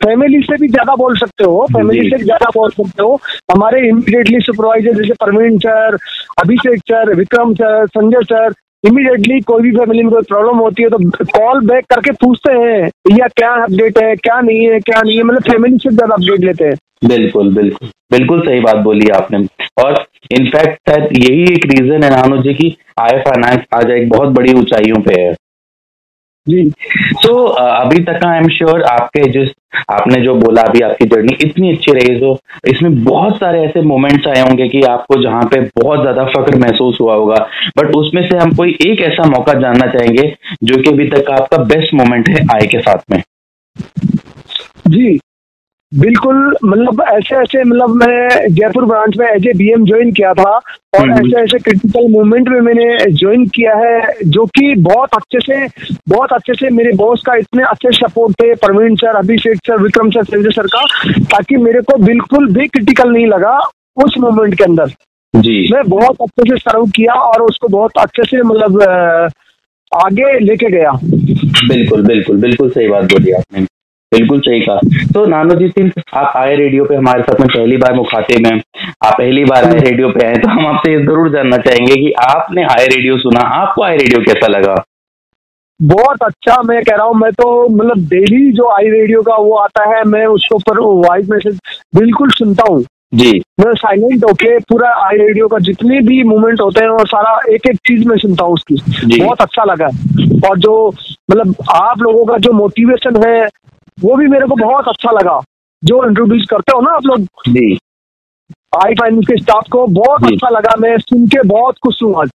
फैमिली 0.04 0.40
से 0.42 0.56
भी 0.56 0.68
ज़्यादा 0.68 0.94
बोल 0.96 1.16
सकते 1.18 1.44
हो 1.44 1.66
फैमिली 1.72 2.08
से 2.10 2.16
भी 2.16 2.24
ज़्यादा 2.24 2.50
बोल 2.54 2.70
सकते 2.70 3.02
हो। 3.02 3.14
हमारे 3.52 3.86
इमीडिएटली 3.88 4.40
सुपरवाइजर 4.40 4.94
जैसे 4.94 5.14
Parveen 5.20 5.58
sir 5.58 5.96
Abhishek 6.42 6.78
sir 6.90 7.14
Vikram 7.16 7.54
sir 7.54 7.86
Sanjay 7.88 8.24
sir 8.24 8.52
immediately 8.84 9.40
कोई 9.40 9.62
भी 9.62 9.70
फैमिली 9.70 10.02
में 10.02 10.10
कोई 10.12 10.22
प्रॉब्लम 10.28 10.58
होती 10.58 10.82
है 10.82 10.88
तो 10.88 11.24
कॉल 11.26 11.60
बैक 11.66 11.84
करके 11.90 12.12
पूछते 12.22 12.52
हैं 12.52 13.18
या 13.18 13.26
क्या 13.36 13.50
अपडेट 13.64 13.98
है, 13.98 14.14
क्या 14.16 14.40
नहीं 14.40 14.66
है, 14.68 14.80
क्या 14.80 15.00
नहीं 15.02 15.16
है? 15.16 15.22
मतलब 15.22 15.42
फैमिली 15.42 15.78
से 15.78 15.90
ज़्यादा 15.90 16.14
अपडेट 16.14 16.44
लेते 16.44 16.64
हैं। 16.64 16.76
बिल्कुल 17.06 17.54
बिल्कुल 17.54 17.88
बिल्कुल 18.12 18.40
सही 18.40 18.60
बात 18.60 18.76
बोली 18.84 19.08
आपने। 19.16 19.38
और 19.82 20.04
इनफैक्ट 20.32 20.90
शायद 20.90 21.08
यही 21.18 21.42
एक 21.52 21.64
रीजन 21.70 22.02
है 22.04 22.10
नानो 22.10 22.36
जी 22.42 22.54
की 22.54 22.76
आई 23.00 23.18
फाइनेंस 23.20 23.64
आज 23.74 23.90
एक 23.90 24.08
बहुत 24.08 24.34
बड़ी 24.34 24.52
ऊंचाइयों 24.54 25.00
पे 25.02 25.20
है। 25.20 25.34
जी। 26.46 26.62
तो 27.22 27.34
अभी 27.46 28.02
तक 28.04 28.24
आई 28.26 28.38
एम 28.38 28.48
श्योर 28.48 28.82
आपके 28.82 29.22
जिस, 29.32 29.48
आपने 29.90 30.20
जो 30.22 30.34
बोला 30.34 30.62
अभी 30.62 30.80
आपकी 30.80 31.04
जर्नी 31.06 31.36
इतनी 31.44 31.70
अच्छी 31.72 31.92
रही 31.92 32.18
तो 32.20 32.32
इसमें 32.68 33.02
बहुत 33.04 33.36
सारे 33.36 33.60
ऐसे 33.62 33.82
मोमेंट्स 33.82 34.26
आए 34.28 34.40
होंगे 34.40 34.68
कि 34.68 34.82
आपको 34.84 35.22
जहाँ 35.22 35.42
पे 35.44 35.60
बहुत 35.78 36.00
ज़्यादा 36.00 36.24
फख्र 36.26 36.58
महसूस 36.58 36.98
हुआ 37.00 37.14
होगा। 37.14 37.36
बट 37.78 37.94
उसमें 37.96 38.28
से 38.28 38.36
हम 38.38 38.54
कोई 38.56 38.76
एक 38.86 39.00
ऐसा 39.02 39.28
मौका 39.28 39.54
जानना 39.60 39.86
चाहेंगे, 39.88 40.34
जो 40.64 40.82
कि 40.82 40.90
अभी 40.90 41.08
तक 41.10 41.26
का 41.26 41.34
आपका 41.34 41.62
बेस्ट 41.64 41.94
मोमेंट 41.94 42.28
है 42.28 42.46
आय 42.54 42.66
के 42.66 42.80
साथ 42.80 43.10
में। 43.10 43.22
जी। 44.88 45.18
बिल्कुल 45.92 46.56
मतलब 46.64 47.02
ऐसे 47.12 47.34
ऐसे 47.36 47.64
मतलब 47.64 47.94
मैं 47.94 48.48
जयपुर 48.54 48.84
ब्रांच 48.84 49.16
में 49.16 49.26
एज 49.26 49.46
ए 49.46 49.52
बीएम 49.52 49.84
ज्वाइन 49.84 50.12
किया 50.12 50.32
था 50.34 50.50
और 50.50 51.00
हम्म। 51.00 51.12
ऐसे 51.12 51.40
ऐसे 51.40 51.58
क्रिटिकल 51.58 52.08
मूवमेंट 52.12 52.48
में 52.48 52.60
मैंने 52.60 53.10
ज्वाइन 53.12 53.46
किया 53.46 53.74
है 53.76 54.14
जो 54.26 54.46
कि 54.46 54.74
बहुत 54.74 55.14
अच्छे 55.14 55.40
से 55.40 55.66
बहुत 56.08 56.32
अच्छे 56.32 56.54
से 56.54 56.70
मेरे 56.70 56.92
बॉस 56.92 57.22
का 57.26 57.34
इतने 57.34 57.62
अच्छे 57.62 57.92
सपोर्ट 57.92 58.34
थे 58.34 58.54
Praveen 58.54 58.94
sir 58.94 59.16
Abhishek 59.16 59.56
sir 59.56 59.82
Vikram 59.82 60.10
sir 60.10 60.24
Sanjay 60.24 60.50
sir 60.50 60.66
का 60.66 60.84
ताकि 61.22 61.56
मेरे 61.56 61.80
को 61.80 61.96
बिल्कुल 61.96 62.52
भी 62.52 62.66
क्रिटिकल 62.68 63.10
नहीं 63.10 63.26
लगा 63.26 63.58
उस 64.04 64.14
मूवमेंट 64.18 64.54
के 64.54 64.64
अंदर। 64.64 64.86
जी। 65.34 65.68
मैं 65.72 65.82
बहुत 65.88 66.16
अच्छे 66.20 66.48
से 66.50 66.56
सर्व 66.56 66.86
किया 66.86 67.14
और 67.14 67.42
उसको 67.42 67.68
बहुत 67.68 67.98
अच्छे 67.98 68.22
से 68.22 68.42
मतलब 68.42 68.82
आगे 69.92 70.38
लेके 70.38 70.70
गया। 70.70 70.90
बिल्कुल 71.04 72.02
बिल्कुल 72.02 72.36
बिल्कुल 72.36 72.70
सही 72.70 72.88
बात 72.88 73.04
बोली 73.04 73.32
आपने। 73.32 73.66
बिल्कुल 74.12 74.40
सही 74.40 74.60
कहा। 74.60 75.04
तो 75.14 75.24
नानो 75.26 75.54
जी 75.54 75.68
सिंह 75.68 75.90
आप 76.14 76.32
आए 76.36 76.54
रेडियो 76.56 76.84
पे 76.84 76.96
हमारे 76.96 77.22
साथ 77.22 77.40
में 77.40 77.48
पहली 77.48 77.76
बार 77.76 77.94
मुखातिब 77.94 78.46
हैं। 78.46 78.60
आप 79.04 79.12
पहली 79.12 79.44
बार 79.44 79.64
आए 79.64 79.80
रेडियो 79.80 80.08
पे 80.10 80.26
आए 80.26 80.34
तो 80.36 80.48
हम 80.50 80.66
आपसे 80.66 80.92
ये 80.92 81.02
ज़रूर 81.02 81.30
जानना 81.32 81.56
चाहेंगे 81.58 81.96
कि 81.96 82.12
आपने 82.22 82.64
आए 82.72 82.86
रेडियो 82.86 83.16
सुना 83.18 83.40
आपको 83.56 83.82
आए 83.82 83.96
रेडियो 83.96 84.20
कैसा 84.24 84.46
लगा? 84.48 84.74
बहुत 85.80 86.22
अच्छा 86.22 86.60
मैं 86.62 86.82
कह 86.82 86.96
रहा 86.96 87.06
हूँ 87.06 87.14
मैं 87.16 87.30
तो 87.32 87.68
मतलब 87.68 88.08
डेली 88.08 88.50
जो 88.52 88.68
आई 88.70 88.88
रेडियो 88.90 89.22
का 89.22 89.36
वो 89.36 89.54
आता 89.58 89.88
है 89.90 90.02
मैं 90.06 90.24
उसके 90.28 90.54
ऊपर 90.54 90.78
वॉइस 90.80 91.28
मैसेज 91.30 91.58
बिल्कुल 91.96 92.30
सुनता 92.30 92.64
हूँ। 92.68 92.84
जी। 93.14 93.30
मैं 93.60 93.72
साइलेंट 93.74 94.24
होके 94.24 94.58
पूरा 94.60 94.90
आई 95.06 95.16
रेडियो 95.16 95.48
का 95.48 95.58
जितने 95.60 96.00
भी 96.00 96.22
मूवमेंट 96.24 96.60
होते 96.60 96.84
हैं 96.84 96.90
और 96.90 97.06
सारा 97.08 97.38
एक 97.54 97.66
एक 97.70 97.76
चीज़ 97.88 98.06
मैं 98.08 98.16
सुनता 98.18 98.44
हूँ 98.44 98.54
उसकी। 98.54 99.18
बहुत 99.18 99.42
अच्छा 99.42 99.64
लगा। 99.64 99.86
और 100.48 100.58
जो 100.58 100.76
मतलब 101.30 101.54
आप 101.72 102.02
लोगों 102.02 102.24
का 102.24 102.38
जो 102.38 102.52
मोटिवेशन 102.52 103.22
है 103.24 103.48
वो 104.04 104.16
भी 104.16 104.26
मेरे 104.26 104.46
को 104.46 104.56
बहुत 104.56 104.88
अच्छा 104.88 105.10
लगा। 105.10 105.40
जो 105.82 106.04
इंट्रोड्यूस 106.06 106.46
करते 106.50 106.72
हो 106.74 106.80
ना 106.80 106.90
आप 106.90 107.06
लोग। 107.06 107.26
जी। 107.48 107.78
आई 108.76 108.94
फाइनेंस 108.94 109.26
के 109.26 109.36
स्टाफ 109.36 109.68
को 109.72 109.86
बहुत 109.86 110.24
अच्छा 110.24 110.48
लगा। 110.48 110.74
मैं 110.80 110.96
सुन 110.98 111.26
के 111.26 111.42
बहुत 111.48 111.78
खुश 111.82 112.02
हूँ 112.02 112.14
आज। 112.20 112.30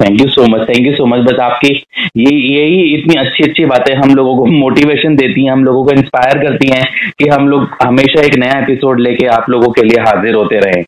Thank 0.00 0.20
you 0.20 0.28
so 0.28 0.46
much 0.46 0.68
thank 0.68 0.86
you 0.86 0.92
so 0.94 1.06
much 1.06 1.20
बस 1.20 1.38
आपकी 1.40 1.72
ये 2.16 2.30
यही 2.34 2.82
इतनी 2.94 3.14
अच्छी 3.14 3.44
अच्छी 3.44 3.64
बातें 3.64 3.94
हम 3.94 4.14
लोगों 4.14 4.36
को 4.36 4.44
मोटिवेशन 4.46 5.16
देती 5.16 5.44
हैं 5.44 5.52
हम 5.52 5.64
लोगों 5.64 5.84
को 5.84 5.92
इंस्पायर 5.92 6.38
करती 6.38 6.68
हैं 6.68 7.12
कि 7.18 7.28
हम 7.28 7.48
लोग 7.48 7.68
हमेशा 7.82 8.22
एक 8.22 8.34
नया 8.34 8.58
एपिसोड 8.58 9.00
लेके 9.00 9.26
आप 9.26 9.50
लोगों 9.50 9.72
के 9.72 9.82
लिए 9.82 10.00
हाजिर 10.00 10.34
होते 10.34 10.60
रहें। 10.60 10.84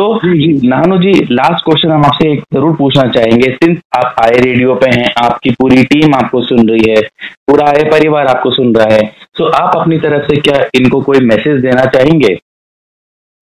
तो। 0.00 0.20
नानू 0.66 0.96
जी 0.98 1.12
लास्ट 1.30 1.64
क्वेश्चन 1.64 1.90
हम 1.90 2.04
आपसे 2.04 2.30
एक 2.30 2.42
ज़रूर 2.54 2.76
पूछना 2.76 3.02
चाहेंगे। 3.12 3.50
सिंस 3.54 3.78
आप 3.96 4.14
आए 4.20 4.36
रेडियो 4.36 4.74
पे 4.74 4.90
हैं 4.90 5.12
आपकी 5.22 5.50
पूरी 5.52 5.82
टीम 5.86 6.14
आपको 6.16 6.42
सुन 6.42 6.68
रही 6.68 6.90
है 6.90 7.00
पूरा 7.48 7.66
आए 7.68 7.82
परिवार 7.90 8.26
आपको 8.26 8.50
सुन 8.52 8.74
रहा 8.76 8.94
है 8.94 9.02
तो 9.38 9.48
आप 9.56 9.76
अपनी 9.76 9.98
तरफ़ 10.00 10.22
से 10.24 10.40
क्या 10.40 10.62
इनको 10.76 11.00
कोई 11.02 11.20
मैसेज 11.26 11.60
देना 11.62 11.84
चाहेंगे? 11.88 12.34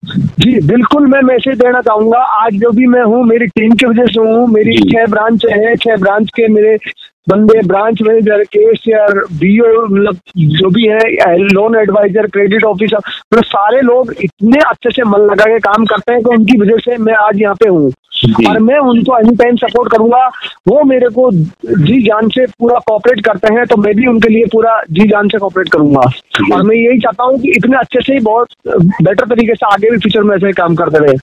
जी 0.03 0.59
बिल्कुल 0.67 1.07
मैं 1.07 1.21
मैसेज 1.23 1.57
देना 1.57 1.81
चाहूँगा। 1.81 2.19
आज 2.37 2.53
जो 2.55 2.71
भी 2.71 2.85
मैं 2.87 3.03
हूँ 3.03 3.23
मेरी 3.25 3.47
टीम 3.49 3.71
की 3.73 3.85
वजह 3.85 4.05
से 4.07 4.19
हूँ। 4.21 4.47
मेरी 4.49 4.77
छह 4.83 5.05
ब्रांच 5.11 5.45
है 5.47 5.75
छह 5.77 5.95
ब्रांच 5.97 6.29
के 6.35 6.47
मेरे 6.49 6.77
बंदे 7.29 7.61
ब्रांच 7.67 8.01
मैनेजर 8.01 8.43
केशियर 8.55 9.23
बीओ 9.39 9.85
मतलब 9.85 10.17
जो 10.57 10.69
भी 10.69 10.87
है 10.87 11.37
लोन 11.37 11.75
एडवाइजर 11.79 12.27
क्रेडिट 12.27 12.63
ऑफिसर 12.65 12.97
मतलब 12.97 13.43
सारे 13.45 13.81
लोग 13.81 14.13
इतने 14.23 14.59
अच्छे 14.69 14.91
से 14.91 15.03
मन 15.09 15.25
लगा 15.31 15.45
के 15.45 15.59
काम 15.61 15.85
करते 15.85 16.13
हैं 16.13 16.23
कि 16.23 16.35
उनकी 16.35 16.59
वजह 16.61 16.77
से 16.85 16.97
मैं 16.99 17.13
आज 17.27 17.41
यहाँ 17.41 17.55
पे 17.55 17.69
हूँ। 17.69 17.91
और 18.47 18.57
मैं 18.59 18.77
उनको 18.79 19.17
एनी 19.17 19.35
टाइम 19.37 19.55
सपोर्ट 19.57 19.91
करूँगा 19.91 20.25
वो 20.67 20.83
मेरे 20.85 21.09
को 21.09 21.29
जी 21.31 22.01
जान 22.03 22.27
से 22.29 22.45
पूरा 22.59 22.79
कॉपरेट 22.87 23.23
करते 23.25 23.53
हैं 23.53 23.65
तो 23.67 23.75
मैं 23.77 23.93
भी 23.95 24.07
उनके 24.07 24.29
लिए 24.29 24.45
पूरा 24.51 24.81
जी 24.91 25.07
जान 25.09 25.27
से 25.29 25.37
कॉपरेट 25.39 25.69
करूँगा। 25.73 26.01
और 26.53 26.63
मैं 26.63 26.75
यही 26.75 26.99
चाहता 26.99 27.23
हूँ 27.23 27.39
कि 27.41 27.51
इतने 27.57 27.77
अच्छे 27.77 28.01
से 28.01 28.13
ही 28.13 28.19
बहुत 28.19 28.47
बेटर 28.67 29.25
तरीके 29.25 29.53
से 29.55 29.65
आगे 29.65 29.91
भी 29.91 29.97
फ्यूचर 29.97 30.23
में 30.23 30.35
ऐसे 30.35 30.51
काम 30.53 30.75
करते 30.75 31.05
रहे 31.05 31.17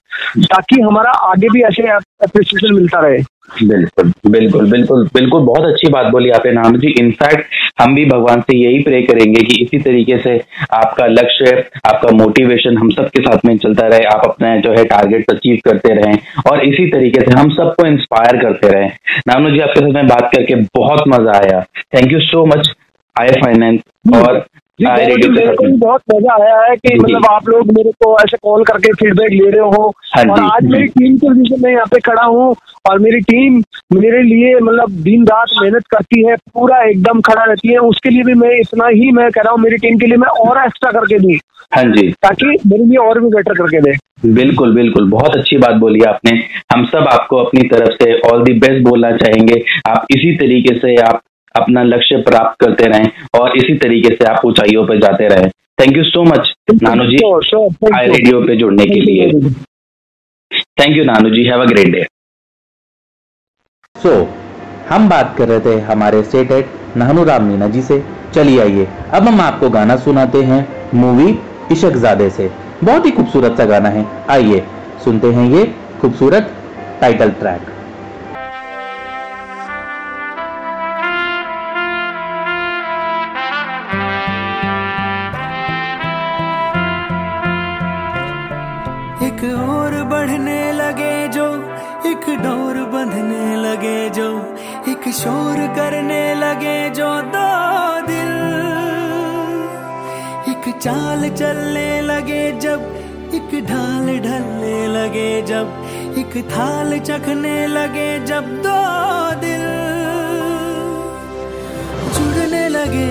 ताकि 0.45 0.81
हमारा 0.81 1.11
आगे 1.29 1.49
भी 1.49 1.61
ऐसे 1.63 1.87
अप्रिसिएशन 2.21 2.73
मिलता 2.73 2.99
रहे। 2.99 3.17
बिल्कुल 3.63 4.11
बिल्कुल 4.27 4.69
बिल्कुल 4.71 5.03
बिल्कुल, 5.13 5.41
बहुत 5.41 5.65
अच्छी 5.65 5.89
बात 5.89 6.05
बोली 6.11 6.29
आपने 6.29 6.51
नानू 6.51 6.77
जी। 6.79 6.87
इनफैक्ट 6.99 7.45
हम 7.81 7.93
भी 7.95 8.05
भगवान 8.05 8.41
से 8.41 8.57
यही 8.57 8.81
प्रे 8.83 9.01
करेंगे 9.03 9.43
कि 9.43 9.61
इसी 9.63 9.79
तरीके 9.79 10.17
से 10.19 10.35
आपका 10.73 11.05
लक्ष्य, 11.07 11.63
आपका 11.87 12.11
मोटिवेशन 12.13 12.77
हम 12.77 12.89
सबके 12.91 13.21
साथ 13.21 13.45
में 13.45 13.57
चलता 13.57 13.87
रहे, 13.87 14.03
आप 14.05 14.25
अपना 14.25 14.55
जो 14.57 14.71
है 14.71 14.83
टारगेट 14.85 15.31
अचीव 15.31 15.59
करते 15.65 15.93
रहें 15.93 16.17
और 16.49 16.63
इसी 16.65 16.89
तरीके 16.91 17.21
से 17.21 17.39
हम 17.39 17.49
सबको 17.55 17.85
इंस्पायर 17.87 18.41
करते 18.41 18.69
रहें। 18.69 18.91
नानू 19.27 19.49
जी, 19.49 19.59
आपके 19.59 19.79
साथ 19.79 19.93
में 19.93 20.07
बात 20.07 20.29
करके 20.35 20.55
बहुत 20.75 21.03
मज़ा 21.07 21.37
आया। 21.37 21.61
Thank 21.95 22.11
you 22.13 22.19
so 22.21 22.45
much 22.47 22.73
I 23.15 23.41
finance 23.41 23.81
और 24.15 24.45
जी 24.79 24.85
मेरे 24.85 25.53
को 25.55 25.63
भी 25.63 25.71
बहुत 25.73 26.01
मज़ा 26.13 26.33
आया 26.33 26.57
है 26.61 26.75
कि 26.75 26.97
मतलब 26.97 27.25
आप 27.25 27.47
लोग 27.49 27.71
मेरे 27.77 27.91
को 28.03 28.11
ऐसे 28.19 28.37
कॉल 28.37 28.63
करके 28.63 28.91
फीडबैक 28.93 29.31
ले 29.31 29.49
रहे 29.51 29.69
हो। 29.75 29.87
हाँ 30.15 30.23
और 30.25 30.41
आज 30.41 30.65
मेरी 30.65 30.87
टीम 30.87 31.17
की 31.17 31.29
वजह 31.29 31.43
से 31.45 31.61
मैं 31.63 31.71
यहाँ 31.71 31.85
पे 31.91 31.99
खड़ा 31.99 32.23
हूँ 32.23 32.55
और 32.89 32.99
मेरी 32.99 33.19
टीम 33.21 33.57
मेरे 33.93 34.21
लिए 34.23 34.53
मतलब 34.59 34.91
दिन 35.03 35.25
रात 35.27 35.55
मेहनत 35.61 35.87
करती 35.91 36.25
है 36.27 36.35
पूरा 36.53 36.81
एकदम 36.83 37.21
खड़ा 37.21 37.43
रहती 37.43 37.71
है। 37.71 37.77
उसके 37.89 38.09
लिए 38.09 38.23
भी 38.23 38.33
मैं 38.33 38.49
इतना 38.59 38.87
ही 38.87 39.11
मैं 39.11 39.29
कह 39.31 39.41
रहा 39.41 39.53
हूँ 39.53 39.59
मेरी 39.61 39.77
टीम 39.77 39.97
के 39.99 40.07
लिए 40.07 40.17
मैं 40.17 40.27
और 40.43 40.63
एक्स्ट्रा 40.65 40.91
करके 40.91 41.19
दी। 41.19 41.39
हाँ 41.71 41.83
जी। 41.85 42.09
ताकि 42.23 42.45
मेरे 42.45 42.83
लिए 42.83 42.97
और 42.99 43.19
भी 43.19 43.29
बेटर 43.29 43.53
करके 43.53 43.81
दे। 43.81 43.97
बिल्कुल 44.25 44.75
बिल्कुल। 44.75 45.09
बहुत 45.09 45.35
अच्छी 45.37 45.57
बात 45.57 45.75
बोली 45.77 46.03
आपने। 46.07 46.31
हम 46.73 46.85
सब 46.85 47.07
आपको 47.11 47.37
अपनी 47.37 47.67
तरफ़ 47.69 48.03
से 48.03 48.19
ऑल 48.29 48.43
दी 48.43 48.53
बेस्ट 48.59 48.87
बोलना 48.87 49.11
चाहेंगे। 49.17 49.63
आप 49.89 50.05
इसी 50.11 50.35
तरीके 50.37 50.77
से 50.79 50.95
आप 51.03 51.21
अपना 51.57 51.83
लक्ष्य 51.83 52.21
प्राप्त 52.23 52.65
करते 52.65 52.87
रहें 52.87 53.39
और 53.39 53.57
इसी 53.57 53.77
तरीके 53.77 54.15
से 54.15 54.25
आप 54.25 54.45
ऊंचाइयों 54.45 54.85
पे 54.87 54.97
जाते 54.99 55.27
रहें। 55.27 55.49
Thank 55.79 55.97
you 55.97 56.03
so 56.03 56.23
much 56.25 56.53
Nanu 56.83 57.05
ji 57.05 57.17
I 57.93 58.07
radio 58.07 58.41
पे 58.41 58.55
जुड़ने 58.55 58.85
के 58.85 58.99
लिए। 59.01 59.31
Thank 60.79 60.95
you 60.97 61.03
Nanu 61.05 61.29
ji 61.29 61.43
have 61.45 61.61
a 61.61 61.65
great 61.65 61.91
day 61.91 62.05
so 63.95 64.13
हम 64.89 65.09
बात 65.09 65.35
कर 65.37 65.47
रहे 65.47 65.59
थे 65.61 65.79
हमारे 65.83 66.23
स्टेट 66.23 66.51
हेड 66.51 66.97
नानू 66.97 67.23
राम 67.25 67.43
मीना 67.43 67.67
जी 67.69 67.81
से। 67.81 68.03
चलिए 68.33 68.59
आइए 68.61 68.87
अब 69.13 69.27
हम 69.27 69.41
आपको 69.41 69.69
गाना 69.69 69.95
सुनाते 69.97 70.41
हैं 70.43 70.61
मूवी 70.95 71.29
इशकजादे 71.71 72.29
से। 72.29 72.49
बहुत 72.83 73.05
ही 73.05 73.11
खूबसूरत 73.11 73.57
सा 73.57 73.65
गाना 73.65 73.89
है। 73.89 74.05
आइए 74.29 74.59
सुनते 75.03 75.31
हैं 75.33 75.49
ये 75.51 75.63
खूबसूरत 76.01 76.51
टाइटल 77.01 77.31
ट्रैक 77.39 77.71
डोर 92.29 92.75
बंधने 92.85 93.55
लगे 93.55 94.09
जो, 94.09 94.55
एक 94.91 95.09
शोर 95.13 95.57
करने 95.75 96.35
लगे 96.35 96.89
जो 96.89 97.09
दो 97.21 97.47
दिल। 98.07 98.33
एक 100.51 100.77
चाल 100.77 101.29
चलने 101.29 102.01
लगे 102.01 102.51
जब, 102.51 102.79
एक 103.33 103.65
ढाल 103.65 104.05
ढलने 104.19 104.87
लगे 104.87 105.41
जब, 105.41 105.67
एक 106.17 106.37
थाल 106.51 106.99
चखने 106.99 107.67
लगे 107.67 108.19
जब 108.25 108.47
दो 108.61 108.77
दिल। 109.41 109.65
जुड़ने 112.17 112.69
लगे 112.69 113.09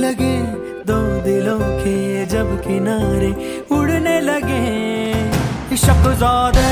लगे 0.00 0.36
दो 0.84 1.00
दिलों 1.22 1.58
के 1.58 2.26
जब 2.26 2.60
किनारे, 2.60 3.32
उड़ने 3.70 4.20
लगे। 4.20 4.66
इशक 5.74 6.14
ज़ादे 6.18 6.66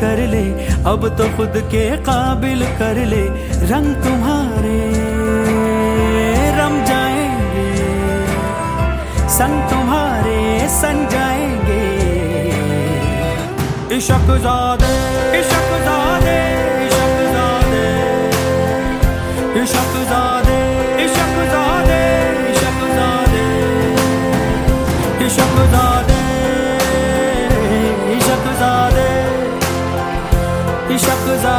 कर 0.00 0.18
ले, 0.28 0.44
अब 0.90 1.08
तो 1.18 1.24
खुद 1.36 1.54
के 1.70 1.84
काबिल 2.04 2.64
कर 2.78 3.04
ले। 3.06 3.24
रंग 3.68 3.94
तुम्हारे 4.04 4.78
रम 6.58 6.74
जाएँगे 6.86 7.70
संग 9.30 9.56
तुम्हारे 9.70 10.38
सन 10.70 11.06
जाएँगे। 11.12 11.84
इशक 13.96 14.28
ज़ादे 14.42 14.94
इशक 15.38 15.68
ज़ादे 15.84 16.38
इशक 16.86 17.16
ज़ादे। 17.34 17.86
इशक 19.62 19.94
ज़ादे 20.10 20.58
इशक 21.04 21.34
ज़ादे 21.52 22.02
इशक 22.50 22.80
ज़ादे। 22.98 23.46
इशक 25.26 25.56
chaque 30.98 31.26
chose 31.26 31.46
à 31.46 31.57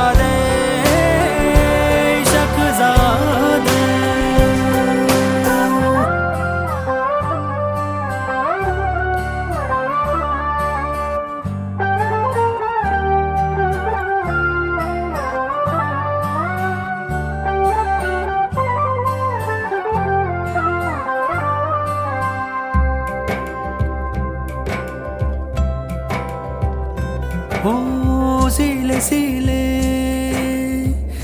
हो 27.59 28.49
सीले 28.49 28.99
सीले, 29.01 29.63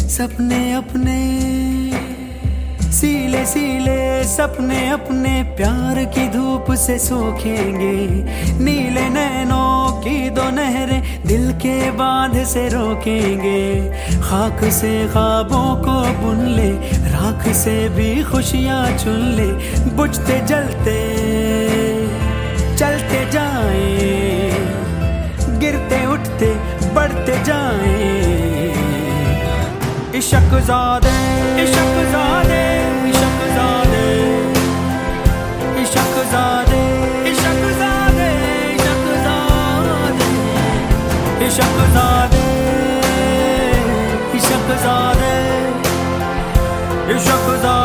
सपने 0.10 0.74
अपने। 0.74 1.22
सीले 2.92 3.46
सीले, 3.46 4.24
सपने 4.24 4.90
अपने, 4.90 5.44
प्यार 5.44 6.06
की 6.06 6.28
धूप 6.28 6.66
से 6.76 7.00
सोखेंगे। 7.00 8.24
नीले 8.64 9.10
नैनों 9.10 10.02
की 10.02 10.30
दो 10.30 10.50
नहरें 10.50 11.24
दिल 11.26 11.52
के 11.52 11.92
बाँध 11.92 12.44
से 12.44 12.68
रोकेंगे। 12.70 13.90
खाक 14.22 14.64
से 14.64 15.08
ख्वाबों 15.08 15.76
को 15.76 16.22
बुन 16.22 16.46
ले, 16.48 16.72
राख 17.12 17.50
से 17.50 17.90
भी 17.90 18.24
खुशियाँ 18.24 18.98
चुन 18.98 19.20
ले। 19.20 19.50
बुझते 19.90 20.40
जलते, 20.46 21.00
चलते 22.78 23.32
जाए। 23.32 23.95
उठते, 26.16 26.50
बढ़ते 26.96 27.34
जाए। 27.46 27.94
इशक 30.18 30.52
ज़ादे 30.68 31.16
इशक 31.64 31.96
ज़ादे 32.12 32.62
इशक 33.10 33.40
ज़ादे। 33.56 34.06
इशक 35.82 36.16
ज़ादे 36.34 36.84
इशक 37.32 37.62
ज़ादे 37.82 38.30
इशक 38.76 39.04
ज़ादे। 39.26 40.30
इशक 41.48 41.78
ज़ादे 41.96 42.46
इशक 44.38 44.68
ज़ादे। 44.86 45.34
इशक 47.16 47.46
ज़ादे। 47.64 47.85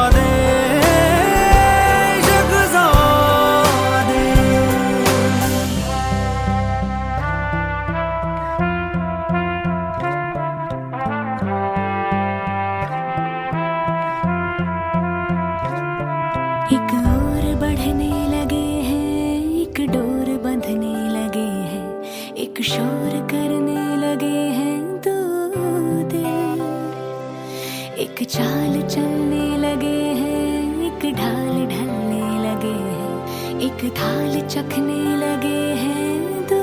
चखने 34.50 35.00
लगे 35.16 35.58
हैं 35.80 36.14
दो 36.50 36.56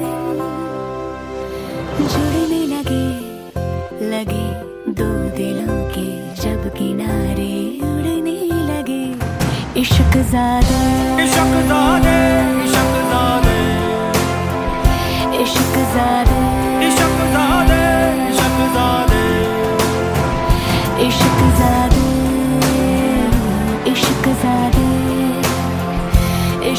दिल 0.00 0.40
जुड़ने 2.10 2.60
लगे 2.72 3.06
लगे 4.10 4.44
दो 4.98 5.08
दिलों 5.38 5.78
के 5.94 6.04
जब 6.42 6.68
किनारे 6.76 7.54
उड़ने 7.88 8.36
लगे। 8.70 9.02
इश्क 9.80 10.12
ज़्यादा 10.30 10.80
इश्क 11.24 11.56
ज़्यादा 11.70 12.16
इशक 12.64 12.92
ज़ादे 13.10 13.58
इश्क 15.42 15.74
ज़ादे 15.96 16.49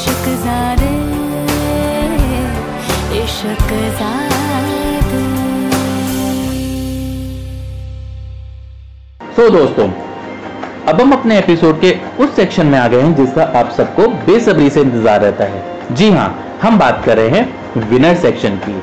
इश्क 0.02 0.24
ज़ादे 0.44 0.92
इश्क 3.18 3.68
ज़ादे। 3.98 5.20
सो 9.36 9.48
दोस्तों, 9.50 9.86
अब 10.88 11.00
हम 11.00 11.12
अपने 11.12 11.38
एपिसोड 11.38 11.80
के 11.80 11.92
उस 12.20 12.34
सेक्शन 12.36 12.66
में 12.66 12.78
आ 12.78 12.86
गए 12.88 13.02
हैं 13.02 13.14
जिसका 13.16 13.44
आप 13.60 13.70
सबको 13.76 14.08
बेसब्री 14.26 14.70
से 14.70 14.80
इंतज़ार 14.80 15.20
रहता 15.20 15.44
है। 15.44 15.94
जी 15.94 16.10
हाँ 16.10 16.28
हम 16.62 16.78
बात 16.78 17.02
कर 17.04 17.16
रहे 17.16 17.28
हैं 17.30 17.88
विनर 17.90 18.16
सेक्शन 18.22 18.58
की। 18.64 18.74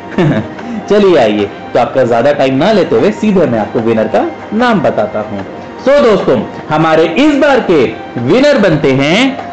चलिए 0.89 1.17
आइए 1.17 1.49
तो 1.73 1.79
आपका 1.79 2.03
ज़्यादा 2.05 2.33
टाइम 2.33 2.55
ना 2.55 2.71
लेते 2.71 2.95
हुए 2.95 3.11
सीधे 3.19 3.47
मैं 3.47 3.59
आपको 3.59 3.79
विनर 3.81 4.07
का 4.15 4.23
नाम 4.55 4.81
बताता 4.83 5.27
हूँ। 5.29 5.43
सो 5.81 5.99
दोस्तों, 6.01 6.39
हमारे 6.69 7.07
इस 7.25 7.35
बार 7.41 7.59
के 7.69 7.83
विनर 8.23 8.57
बनते 8.61 8.93
हैं 8.93 9.48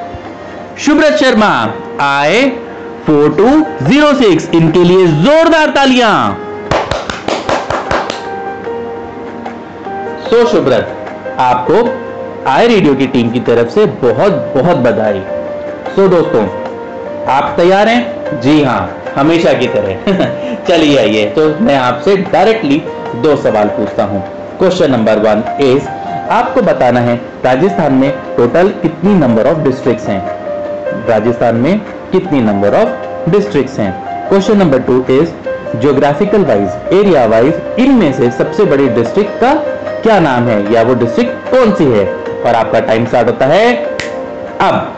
शुभ्रत 0.79 1.13
शर्मा, 1.17 1.47
आए 2.01 2.41
फोर 3.07 3.31
टू 3.35 3.45
ज़ीरो 3.87 4.13
सिक्स। 4.15 4.49
इनके 4.55 4.83
लिए 4.85 5.07
जोरदार 5.07 5.71
तालियाँ। 5.71 6.11
सो 10.25 10.45
शुभ्रत, 10.47 10.93
आपको 11.39 11.81
आई 12.51 12.67
रेडियो 12.67 12.95
की 12.95 13.07
टीम 13.07 13.31
की 13.31 13.41
तरफ़ 13.41 13.69
से 13.69 13.87
बहुत 14.05 14.33
बहुत 14.57 14.77
बधाई। 14.77 15.23
सो 15.97 16.09
दोस्तों, 16.09 16.47
आप 17.29 17.55
तैयार 17.57 17.89
हैं? 17.89 18.41
जी 18.41 18.63
हाँ 18.65 19.03
हमेशा 19.17 19.53
की 19.53 19.67
तरह। 19.67 20.55
चलिए 20.69 20.99
आइए 20.99 21.27
तो 21.31 21.49
मैं 21.61 21.77
आपसे 21.79 22.17
डायरेक्टली 22.17 22.83
दो 23.17 23.37
सवाल 23.37 23.69
पूछता 23.69 24.05
हूँ। 24.05 24.25
क्वेश्चन 24.59 24.91
नंबर 24.91 25.19
वन 25.19 25.45
इज़ 25.65 25.89
आपको 26.33 26.63
बताना 26.63 27.01
है, 27.01 27.21
राजस्थान 27.45 27.93
में 27.95 28.11
टोटल 28.37 28.69
कितनी 28.83 29.15
नंबर 29.15 29.47
ऑफ़ 29.47 29.59
डिस्ट्रिक्ट्स 29.59 30.07
हैं? 30.07 30.36
राजस्थान 31.05 31.57
में 31.57 31.79
कितनी 32.13 32.41
नंबर 32.41 32.75
ऑफ़ 32.75 33.31
डिस्ट्रिक्ट्स 33.31 33.79
हैं? 33.79 33.93
Question 34.29 34.57
number 34.57 34.83
two 34.83 35.05
is 35.13 35.31
geographical 35.81 36.45
wise 36.45 36.93
area 36.93 37.25
wise 37.27 37.79
इनमें 37.79 38.13
से 38.13 38.31
सबसे 38.31 38.65
बड़ी 38.65 38.89
डिस्ट्रिक्ट 38.89 39.41
का 39.41 39.55
क्या 40.03 40.19
नाम 40.21 40.49
है? 40.49 40.73
या 40.73 40.83
वो 40.83 40.95
डिस्ट्रिक्ट 40.95 41.51
कौन 41.51 41.75
सी 41.75 41.85
है? 41.85 42.07
और 42.17 42.55
आपका 42.55 42.81
टाइम 42.81 43.07
स्टार्ट 43.07 43.29
होता 43.29 43.47
है 43.47 43.75
अब। 44.61 44.93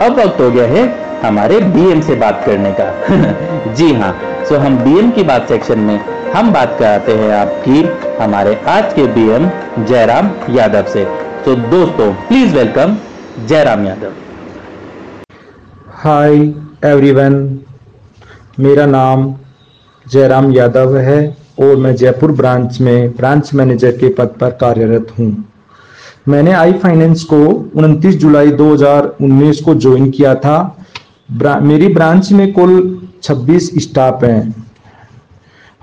अब 0.00 0.18
वक्त 0.18 0.40
हो 0.40 0.50
गया 0.50 0.64
है 0.68 1.05
हमारे 1.26 1.58
बीएम 1.60 2.00
से 2.00 2.14
बात 2.14 2.42
करने 2.46 2.72
का। 2.80 3.72
जी 3.74 3.92
हाँ 3.94 4.12
सो 4.48 4.56
हम 4.56 4.76
बीएम 4.78 5.10
की 5.10 5.22
बात 5.22 5.48
सेक्शन 5.48 5.78
में 5.78 5.98
हम 6.32 6.52
बात 6.52 6.76
कराते 6.78 7.12
हैं 7.12 7.32
आपकी, 7.32 7.82
हमारे 8.22 8.54
आज 8.68 8.92
के 8.94 9.06
बीएम 9.06 9.48
जयराम 9.84 10.30
यादव 10.50 10.90
से। 10.92 11.04
तो 11.44 11.54
दोस्तों 11.54 12.12
please 12.28 12.54
welcome 12.54 12.96
Jairam 13.46 13.86
Yadav. 13.86 14.12
Hi 15.94 16.36
everyone 16.84 17.58
मेरा 18.60 18.86
नाम 18.86 19.34
जयराम 20.06 20.52
यादव 20.52 20.96
है 20.96 21.36
और 21.60 21.76
मैं 21.76 21.94
जयपुर 21.96 22.32
ब्रांच 22.32 22.80
में 22.80 23.10
ब्रांच 23.16 23.54
मैनेजर 23.54 23.90
के 23.90 24.08
पद 24.08 24.34
पर 24.40 24.50
कार्यरत 24.60 25.12
हूँ। 25.18 25.44
मैंने 26.28 26.52
आई 26.52 26.72
फाइनेंस 26.72 27.22
को 27.24 27.44
29 27.76 28.16
जुलाई 28.16 28.50
2019 28.50 29.60
को 29.60 29.74
ज्वाइन 29.74 30.10
किया 30.10 30.34
था। 30.34 30.56
ब्रा, 31.28 31.58
मेरी 31.60 31.88
ब्रांच 31.88 32.32
में 32.32 32.52
कुल 32.52 33.08
26 33.22 33.70
स्टाफ 33.78 34.24
हैं। 34.24 34.66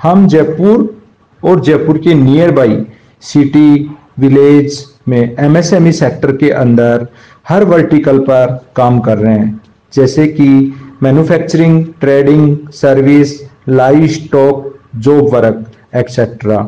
हम 0.01 0.27
जयपुर 0.27 1.01
और 1.43 1.62
जयपुर 1.62 1.97
के 1.97 2.13
नियर 2.13 2.51
बाई 2.51 2.86
सिटी 3.21 3.97
विलेज 4.19 4.86
में 5.08 5.36
एमएसएमई 5.39 5.91
सेक्टर 5.91 6.36
के 6.38 6.49
अंदर 6.49 7.08
हर 7.49 7.63
वर्टिकल 7.63 8.19
पर 8.19 8.65
काम 8.75 8.99
कर 8.99 9.17
रहे 9.17 9.38
हैं। 9.38 9.62
जैसे 9.93 10.27
कि 10.27 10.73
manufacturing 11.03 11.86
trading 12.01 12.58
service 12.73 13.39
livestock 14.08 14.79
job 14.95 15.34
work 15.34 15.71
etcetera 15.95 16.67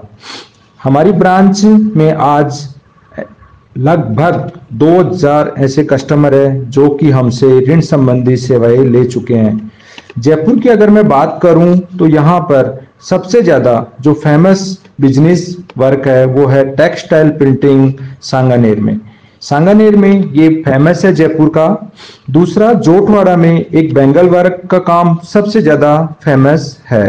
हमारी 0.84 1.12
ब्रांच 1.12 1.64
में 1.66 2.12
आज 2.14 2.75
लगभग 3.76 4.52
2000 4.74 5.54
ऐसे 5.58 5.84
कस्टमर 5.84 6.34
हैं 6.36 6.70
जो 6.70 6.90
कि 6.90 7.10
हमसे 7.12 7.48
ऋण 7.62 7.82
संबंधी 7.82 8.36
सेवाएँ 8.38 8.84
ले 8.86 9.04
चुके 9.06 9.34
हैं। 9.34 9.72
जयपुर 10.20 10.60
की 10.60 10.70
अगर 10.70 10.90
मैं 10.90 11.08
बात 11.08 11.40
करूँ 11.44 11.76
तो 12.00 12.08
यहाँ 12.08 12.40
पर 12.42 12.74
सबसे 13.02 13.42
ज़्यादा 13.42 13.76
जो 14.02 14.14
फ़ेमस 14.14 14.62
बिज़नेस 15.02 15.58
वर्क 15.78 16.08
है, 16.08 16.26
वो 16.26 16.46
है 16.48 16.64
टेक्सटाइल 16.76 17.30
प्रिंटिंग 17.32 17.92
सांगानेर 18.24 18.80
में। 18.80 19.00
सांगानेर 19.42 19.96
में 19.96 20.34
ये 20.34 20.50
फ़ेमस 20.64 21.06
है 21.06 21.14
जयपुर 21.14 21.50
का। 21.50 21.68
दूसरा, 22.30 22.72
जोटवाड़ा 22.74 23.36
में 23.38 23.54
एक 23.56 23.94
बेंगल 23.94 24.30
वर्क 24.30 24.62
का 24.72 24.80
काम 24.82 25.18
सबसे 25.24 25.62
ज़्यादा 25.62 25.96
फ़ेमस 26.24 26.78
है। 26.90 27.06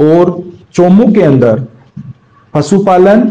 और 0.00 0.42
चोमू 0.74 1.12
के 1.12 1.22
अंदर 1.22 1.66
पशुपालन 2.54 3.22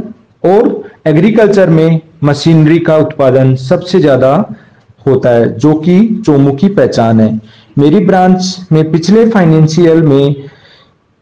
और 0.43 0.83
एग्रीकल्चर 1.07 1.69
में 1.69 1.99
मशीनरी 2.23 2.77
का 2.79 2.97
उत्पादन 2.97 3.55
सबसे 3.57 3.99
ज़्यादा 3.99 4.33
होता 5.05 5.29
है, 5.29 5.53
जो 5.53 5.73
कि 5.75 6.21
चोमू 6.25 6.51
की 6.51 6.67
पहचान 6.69 7.19
है। 7.19 7.39
मेरी 7.77 7.99
ब्रांच 8.05 8.67
में 8.71 8.91
पिछले 8.91 9.25
फाइनेंशियल 9.29 10.01
में 10.03 10.35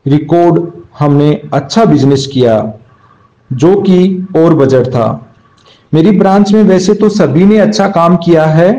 रिकॉर्ड 0.05 0.61
हमने 0.99 1.31
अच्छा 1.53 1.85
बिज़नेस 1.85 2.27
किया, 2.33 2.73
जो 3.49 3.75
कि 3.81 4.27
और 4.37 4.53
बजट 4.55 4.87
था। 4.87 5.07
मेरी 5.93 6.11
ब्रांच 6.11 6.51
में 6.53 6.63
वैसे 6.63 6.93
तो 6.93 7.09
सभी 7.09 7.45
ने 7.45 7.57
अच्छा 7.59 7.87
काम 7.89 8.15
किया 8.17 8.45
है, 8.45 8.71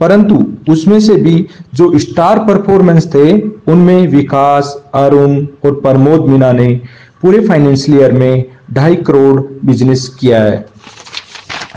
परंतु 0.00 0.44
उसमें 0.72 0.98
से 1.00 1.14
भी 1.16 1.46
जो 1.74 1.98
स्टार 1.98 2.38
परफॉर्मेंस 2.38 3.06
थे, 3.14 3.32
उनमें 3.42 4.06
विकास, 4.08 4.76
अरुण 4.94 5.36
और 5.64 5.80
प्रमोद 5.80 6.28
मीना 6.28 6.52
ने 6.52 6.68
पूरे 7.22 7.46
फाइनेंशियल 7.48 7.98
ईयर 7.98 8.12
में 8.12 8.44
ढाई 8.68 8.96
करोड़ 8.98 9.40
बिज़नेस 9.66 10.08
किया 10.20 10.42
है, 10.42 10.64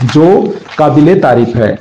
जो 0.04 0.54
काबिले 0.78 1.14
तारीफ़ 1.16 1.56
है। 1.58 1.78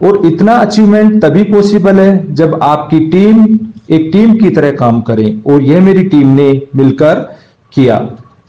और 0.00 0.20
इतना 0.26 0.56
अचीवमेंट 0.56 1.20
तभी 1.22 1.42
पॉसिबल 1.44 2.00
है 2.00 2.34
जब 2.34 2.58
आपकी 2.62 3.00
टीम 3.10 3.44
एक 3.90 4.08
टीम 4.12 4.34
की 4.36 4.50
तरह 4.50 4.72
काम 4.72 5.00
करे, 5.02 5.36
और 5.46 5.62
यह 5.62 5.80
मेरी 5.80 6.02
टीम 6.04 6.28
ने 6.30 6.50
मिलकर 6.76 7.20
किया। 7.72 8.00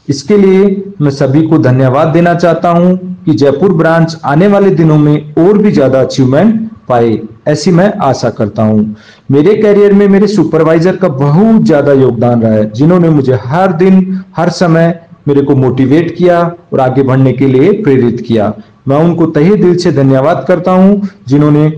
इसके 0.08 0.36
लिए 0.36 0.64
मैं 1.00 1.10
सभी 1.12 1.42
को 1.42 1.58
धन्यवाद 1.60 2.08
देना 2.08 2.34
चाहता 2.34 2.70
हूँ 2.70 2.96
कि 3.24 3.32
जयपुर 3.34 3.72
ब्रांच 3.72 4.16
आने 4.24 4.46
वाले 4.46 4.70
दिनों 4.72 4.98
में 4.98 5.34
और 5.36 5.58
भी 5.58 5.70
ज़्यादा 5.72 6.00
अचीवमेंट 6.00 6.68
पाए। 6.88 7.16
ऐसी 7.46 7.70
मैं 7.70 7.92
आशा 8.02 8.30
करता 8.30 8.62
हूँ। 8.62 8.96
मेरे 9.30 9.54
करियर 9.54 9.92
में 9.92 10.06
मेरे 10.08 10.26
सुपरवाइजर 10.26 10.96
का 10.96 11.08
बहुत 11.10 11.62
ज़्यादा 11.62 11.92
योगदान 11.92 12.42
रहा 12.42 12.52
है, 12.52 12.70
जिन्होंने 12.72 13.08
मुझे 13.10 13.38
हर 13.44 13.72
दिन, 13.74 14.24
हर 14.36 14.50
समय 14.50 15.00
मेरे 15.28 15.42
को 15.42 15.54
मोटिवेट 15.56 16.14
किया 16.16 16.40
और 16.72 16.80
आगे 16.80 17.02
बढ़ने 17.02 17.32
के 17.32 17.46
लिए 17.48 17.72
प्रेरित 17.82 18.20
किया। 18.20 18.52
मैं 18.88 18.96
उनको 18.98 19.26
तहे 19.28 19.56
दिल 19.56 19.76
से 19.76 19.92
धन्यवाद 19.92 20.44
करता 20.48 20.72
हूँ, 20.72 21.08
जिन्होंने 21.28 21.72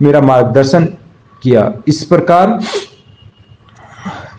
मेरा 0.00 0.20
मार्गदर्शन 0.20 0.84
किया। 1.42 1.72
इस 1.88 2.02
प्रकार 2.04 2.58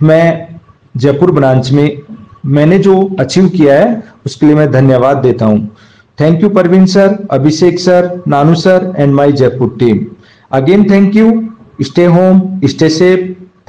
मैं 0.03 0.47
जयपुर 0.95 1.31
ब्रांच 1.31 1.71
में 1.71 2.01
मैंने 2.47 2.77
जो 2.79 2.95
अचीव 3.19 3.47
किया 3.49 3.73
है, 3.75 4.03
उसके 4.25 4.45
लिए 4.45 4.55
मैं 4.55 4.71
धन्यवाद 4.71 5.17
देता 5.17 5.45
हूँ। 5.45 5.69
Thank 6.19 6.43
you 6.43 6.49
Parveen 6.49 6.85
sir 6.85 7.17
Abhishek 7.31 7.79
sir 7.79 8.09
Nanu 8.27 8.55
sir 8.55 8.93
and 8.97 9.13
my 9.13 9.31
Jaipur 9.31 9.75
team 9.79 10.05
again 10.53 10.83
thank 10.89 11.15
you 11.15 11.27
stay 11.81 12.05
home 12.05 12.39
stay 12.65 12.89
safe 12.89 13.21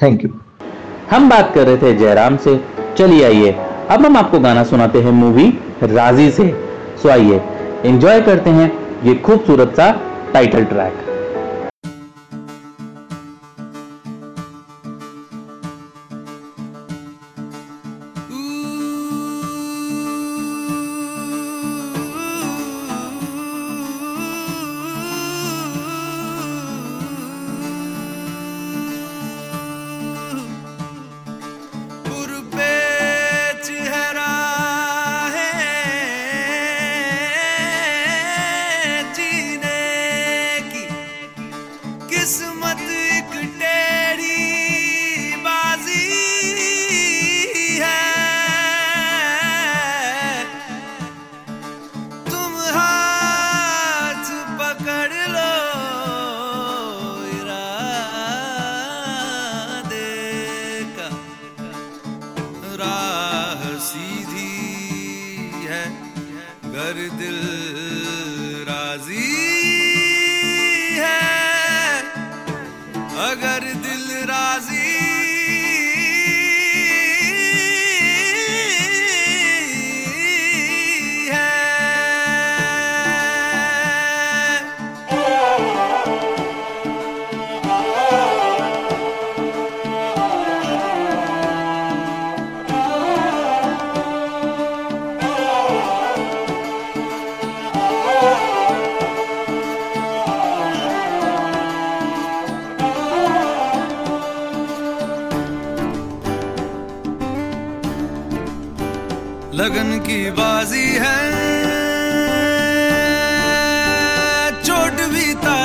thank 0.02 0.24
you 0.24 0.30
हम 1.10 1.28
बात 1.28 1.52
कर 1.54 1.66
रहे 1.66 1.76
थे 1.76 1.92
जयराम 1.94 2.36
से। 2.36 2.58
चलिए 2.98 3.24
आइए। 3.24 3.50
अब 3.90 4.06
हम 4.06 4.16
आपको 4.16 4.38
गाना 4.38 4.64
सुनाते 4.64 5.02
हैं 5.02 5.12
मूवी 5.12 5.46
राज़ी 5.82 6.30
से। 6.30 6.48
सो 7.02 7.08
आइए। 7.08 7.40
एंजॉय 7.84 8.20
करते 8.20 8.50
हैं 8.50 8.70
ये 9.04 9.14
खूबसूरत 9.14 9.74
सा 9.76 9.90
टाइटल 10.32 10.64
ट्रैक 10.64 11.11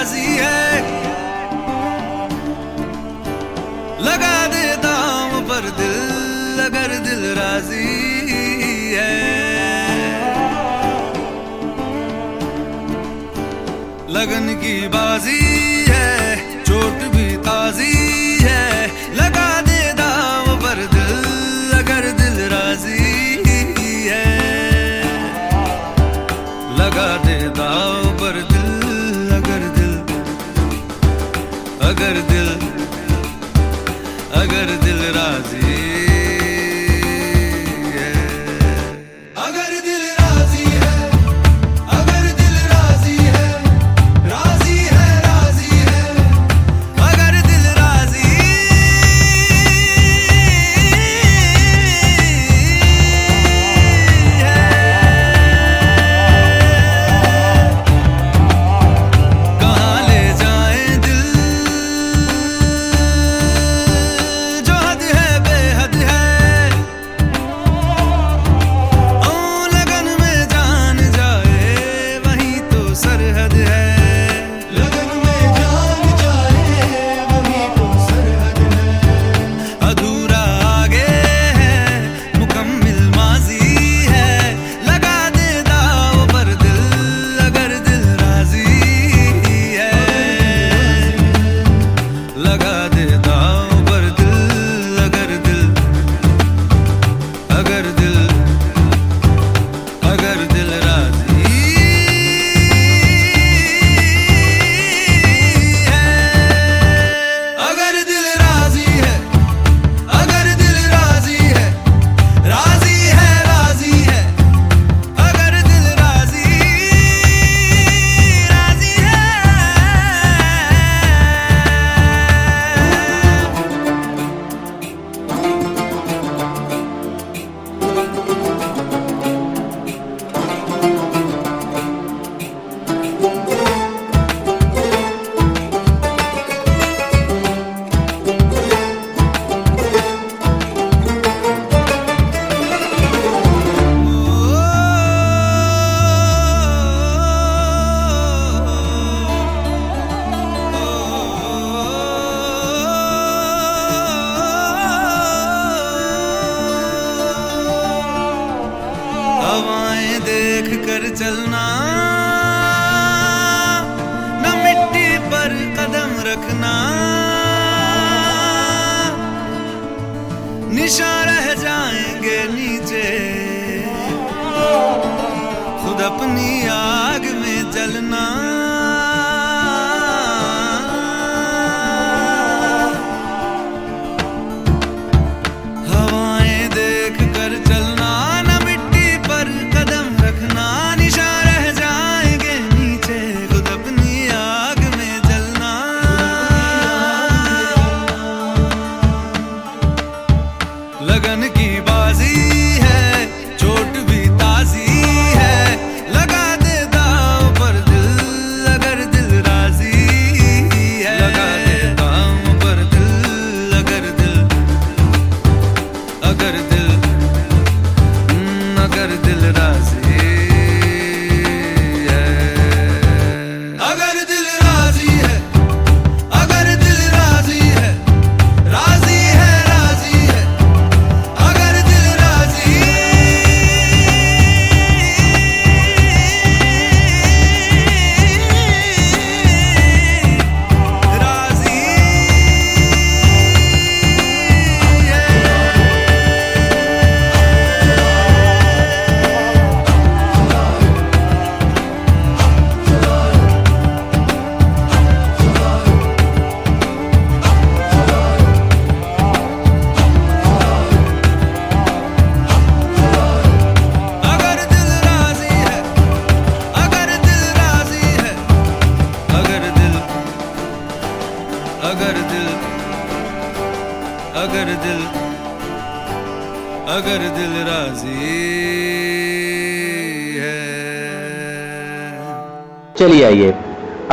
ताजी 0.07 0.35
है। 0.39 0.81
लगा 4.01 4.35
दे 4.47 4.65
दाम 4.83 5.31
पर 5.49 5.65
दिल 5.79 6.63
अगर 6.65 6.93
दिल 7.07 7.23
राज़ी 7.35 7.87
है। 8.93 9.15
लगन 14.09 14.47
की 14.63 14.77
बाजी 14.87 15.46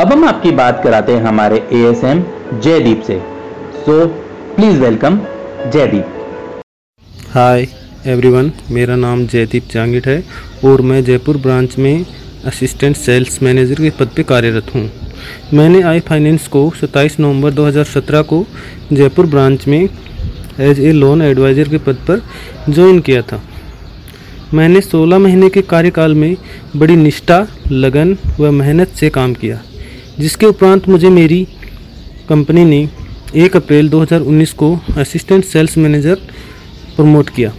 अब 0.04 0.10
हम 0.12 0.24
आपकी 0.24 0.50
बात 0.50 0.82
कराते 0.84 1.12
हैं 1.12 1.22
हमारे 1.22 1.56
ए 1.72 1.78
एस 1.90 2.02
एम 2.04 2.18
जयदीप 2.62 3.02
से। 3.02 3.14
So 3.76 3.94
please 4.56 4.80
welcome 4.80 5.16
Jaideep. 5.72 6.60
Hi 7.30 7.66
everyone 8.06 8.50
मेरा 8.70 8.96
नाम 8.96 9.24
जयदीप 9.26 9.70
जांगिट 9.72 10.06
है 10.06 10.18
और 10.64 10.80
मैं 10.82 11.02
जयपुर 11.04 11.36
ब्रांच 11.46 11.78
में 11.78 12.04
असिस्टेंट 12.46 12.96
सेल्स 12.96 13.42
मैनेजर 13.42 13.82
के 13.82 13.90
पद 14.00 14.12
पे 14.16 14.22
कार्यरत 14.24 14.74
हूँ। 14.74 14.84
मैंने 15.54 15.82
आई 15.84 16.00
फाइनेंस 16.10 16.48
को 16.48 16.68
27 16.82 17.18
नवंबर 17.20 17.54
2017 17.54 18.22
को 18.24 18.44
जयपुर 18.92 19.26
ब्रांच 19.26 19.68
में 19.68 19.82
एज 20.60 20.80
ए 20.80 20.92
लोन 20.92 21.22
एडवाइज़र 21.22 21.68
के 21.68 21.78
पद 21.86 22.06
पर 22.08 22.22
ज्वाइन 22.68 23.00
किया 23.00 23.22
था। 23.22 23.42
मैंने 24.54 24.80
16 24.82 25.18
महीने 25.18 25.48
के 25.48 25.62
कार्यकाल 25.68 26.14
में 26.14 26.34
बड़ी 26.76 26.96
निष्ठा, 26.96 27.46
लगन 27.70 28.18
व 28.40 28.50
मेहनत 28.52 28.88
से 28.90 29.10
काम 29.10 29.34
किया। 29.34 29.62
जिसके 30.20 30.46
उपरांत 30.46 30.88
मुझे 30.88 31.08
मेरी 31.10 31.46
कंपनी 32.28 32.64
ने 32.64 32.88
1 33.36 33.56
अप्रैल 33.56 33.88
2019 33.90 34.52
को 34.52 34.74
असिस्टेंट 34.96 35.44
सेल्स 35.44 35.76
मैनेजर 35.78 36.14
प्रमोट 36.96 37.30
किया। 37.30 37.52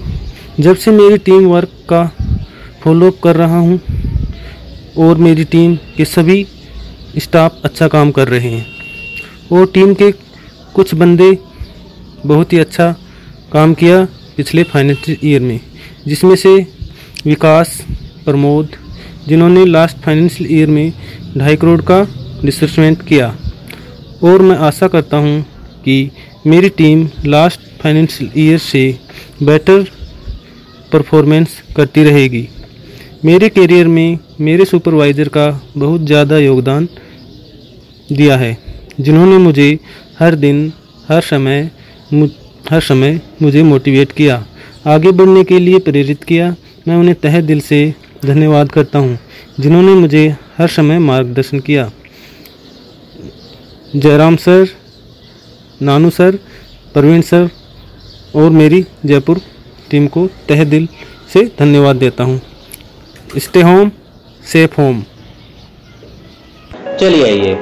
जब 0.59 0.75
से 0.75 0.91
मेरी 0.91 1.17
टीम 1.17 1.47
वर्क 1.47 1.71
का 1.89 2.03
फॉलोअप 2.83 3.19
कर 3.23 3.35
रहा 3.35 3.59
हूँ 3.59 3.79
और 4.97 5.17
मेरी 5.17 5.43
टीम 5.43 5.75
के 5.97 6.05
सभी 6.05 6.45
स्टाफ 7.17 7.59
अच्छा 7.63 7.87
काम 7.87 8.11
कर 8.11 8.27
रहे 8.27 8.49
हैं 8.49 8.65
और 9.51 9.65
टीम 9.73 9.93
के 9.93 10.11
कुछ 10.75 10.93
बंदे 10.95 11.31
बहुत 12.25 12.53
ही 12.53 12.57
अच्छा 12.59 12.91
काम 13.53 13.73
किया 13.73 14.03
पिछले 14.37 14.63
फाइनेंशियल 14.63 15.17
ईयर 15.23 15.41
में, 15.41 15.59
जिसमें 16.07 16.35
से 16.35 16.55
विकास, 17.25 17.79
प्रमोद, 18.25 18.69
जिन्होंने 19.27 19.65
लास्ट 19.65 19.97
फाइनेंशियल 19.97 20.51
ईयर 20.51 20.69
में 20.69 20.91
ढाई 21.37 21.55
करोड़ 21.55 21.81
का 21.81 22.03
डिसबर्समेंट 22.45 23.01
किया। 23.07 23.35
और 24.23 24.41
मैं 24.41 24.57
आशा 24.59 24.87
करता 24.87 25.17
हूँ 25.17 25.41
कि 25.85 26.09
मेरी 26.47 26.69
टीम 26.71 27.07
लास्ट 27.25 27.59
फाइनेंशियल 27.81 28.31
ईयर 28.37 28.57
से 28.59 28.83
बेटर 29.43 29.85
परफॉर्मेंस 30.93 31.61
करती 31.75 32.03
रहेगी। 32.03 32.47
मेरे 33.25 33.49
करियर 33.49 33.87
में 33.87 34.17
मेरे 34.41 34.65
सुपरवाइज़र 34.65 35.27
का 35.29 35.47
बहुत 35.77 36.01
ज़्यादा 36.01 36.37
योगदान 36.37 36.87
दिया 38.11 38.37
है, 38.37 38.57
जिन्होंने 38.99 39.37
मुझे 39.39 39.77
हर 40.19 40.35
दिन, 40.37 40.71
हर 41.09 41.21
समय 41.23 41.69
हर 42.65 42.81
समय 42.81 43.19
मुझे 43.41 43.63
मोटिवेट 43.63 44.11
किया, 44.11 44.45
आगे 44.87 45.11
बढ़ने 45.11 45.43
के 45.43 45.59
लिए 45.59 45.79
प्रेरित 45.79 46.23
किया। 46.23 46.55
मैं 46.87 46.95
उन्हें 46.95 47.15
तहे 47.15 47.41
दिल 47.41 47.59
से 47.61 47.93
धन्यवाद 48.25 48.71
करता 48.71 48.99
हूँ, 48.99 49.17
जिन्होंने 49.59 49.93
मुझे 49.95 50.27
हर 50.57 50.67
समय 50.69 50.99
मार्गदर्शन 51.01 51.59
किया। 51.59 51.89
Jairam 53.95 54.35
sir, 54.35 54.67
Nanu 55.81 56.09
sir, 56.09 56.35
Praveen 56.93 57.21
sir 57.21 57.49
और 58.35 58.49
मेरी 58.49 58.81
जयपुर 59.05 59.39
टीम 59.89 60.07
को 60.07 60.27
तह 60.49 60.63
दिल 60.63 60.87
से 61.33 61.43
धन्यवाद 61.59 61.95
देता 61.95 62.23
हूँ। 62.23 62.41
Stay 63.37 63.61
home, 63.61 63.91
safe 64.43 64.81
home. 64.81 65.01
चलिए 66.99 67.23
आइए, 67.23 67.53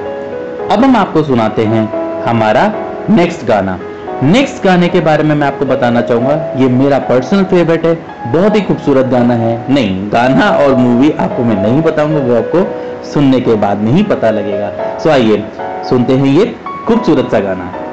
अब 0.70 0.84
हम 0.84 0.96
आपको 0.96 1.22
सुनाते 1.22 1.64
हैं 1.64 1.86
हमारा 2.24 2.66
नेक्स्ट 3.10 3.44
गाना। 3.44 3.78
नेक्स्ट 4.22 4.64
गाने 4.64 4.88
के 4.88 5.00
बारे 5.00 5.24
में 5.24 5.34
मैं 5.34 5.46
आपको 5.46 5.64
बताना 5.64 6.00
चाहूँगा, 6.00 6.34
ये 6.56 6.68
मेरा 6.68 6.98
पर्सनल 6.98 7.44
फेवरेट 7.44 7.86
है, 7.86 7.94
बहुत 8.32 8.56
ही 8.56 8.60
खूबसूरत 8.60 9.06
गाना 9.06 9.34
है। 9.34 9.74
नहीं, 9.74 10.12
गाना 10.12 10.50
और 10.50 10.74
मूवी 10.74 11.10
आपको 11.10 11.44
मैं 11.44 11.62
नहीं 11.62 11.82
बताऊँगा, 11.82 12.20
वो 12.20 12.36
आपको 12.36 13.04
सुनने 13.04 13.40
के 13.40 13.54
बाद 13.54 13.82
नहीं 13.82 14.04
पता 14.04 14.30
लगेगा। 14.30 14.98
सो 14.98 15.10
आइए, 15.10 15.44
सुनते 15.88 16.12
हैं 16.12 16.26
ये 16.26 16.56
खूबसूरत 16.86 17.30
सा 17.30 17.40
गाना। 17.40 17.83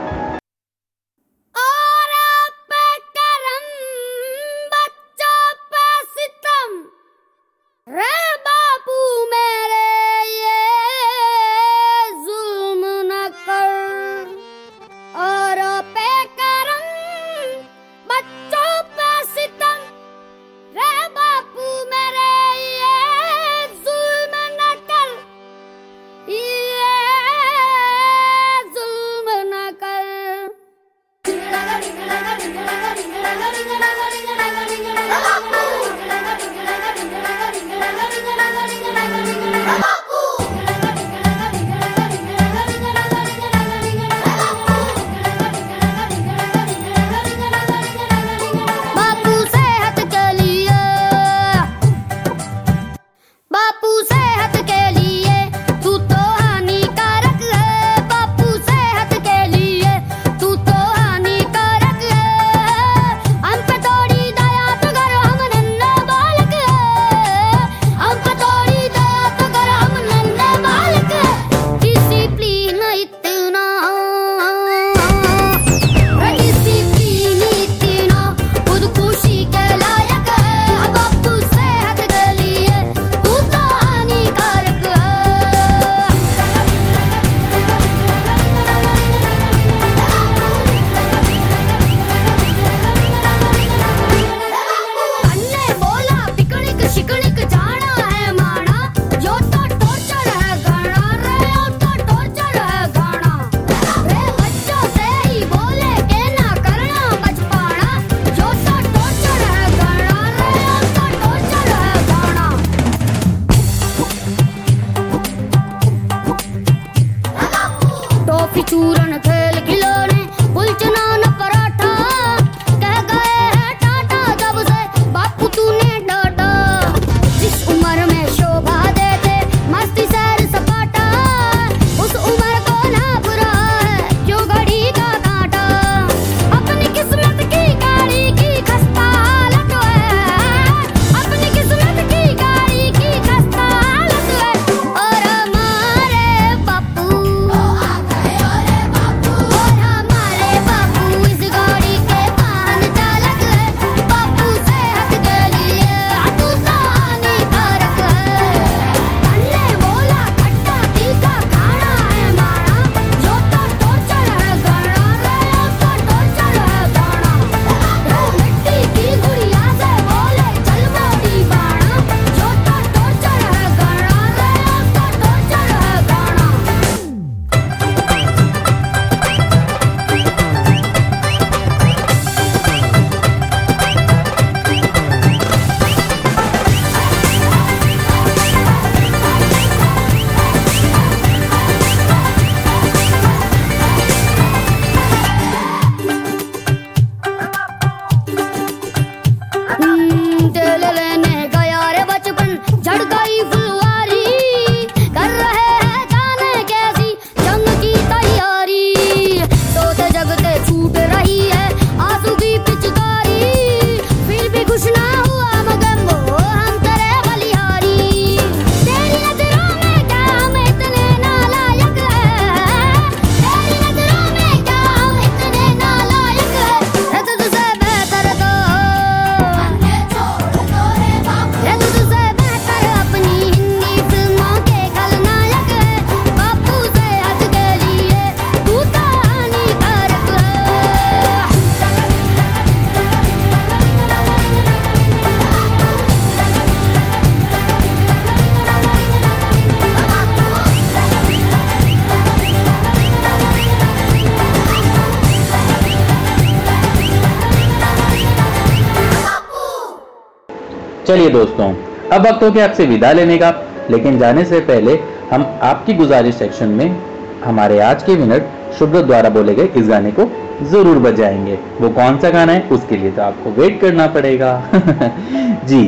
दोस्तों 261.32 261.74
अब 262.12 262.28
वक्त 262.28 262.44
हो 262.44 262.52
गया 262.52 262.66
आपसे 262.66 262.86
विदा 262.86 263.12
लेने 263.12 263.38
का। 263.38 263.54
लेकिन 263.90 264.18
जाने 264.20 264.44
से 264.46 264.60
पहले 264.60 265.00
हम 265.32 265.46
आपकी 265.64 265.94
गुजारिश 265.94 266.36
सेक्शन 266.36 266.70
में 266.70 266.96
हमारे 267.44 267.80
आज 267.80 268.04
के 268.04 268.16
मिनट 268.16 268.48
शुभ्र 268.80 269.02
द्वारा 269.02 269.30
बोले 269.30 269.56
गए 269.56 269.70
इस 269.78 269.88
गाने 269.88 270.12
को 270.12 270.30
ज़रूर 270.72 270.98
बजाएँगे। 271.00 271.58
वो 271.82 271.90
कौन 271.90 272.18
सा 272.20 272.30
गाना 272.30 272.52
है 272.52 272.68
उसके 272.72 272.98
लिए 272.98 273.12
तो 273.12 273.22
आपको 273.22 273.52
वेट 273.52 273.80
करना 273.82 274.08
पड़ेगा। 274.08 274.52
जी 275.68 275.84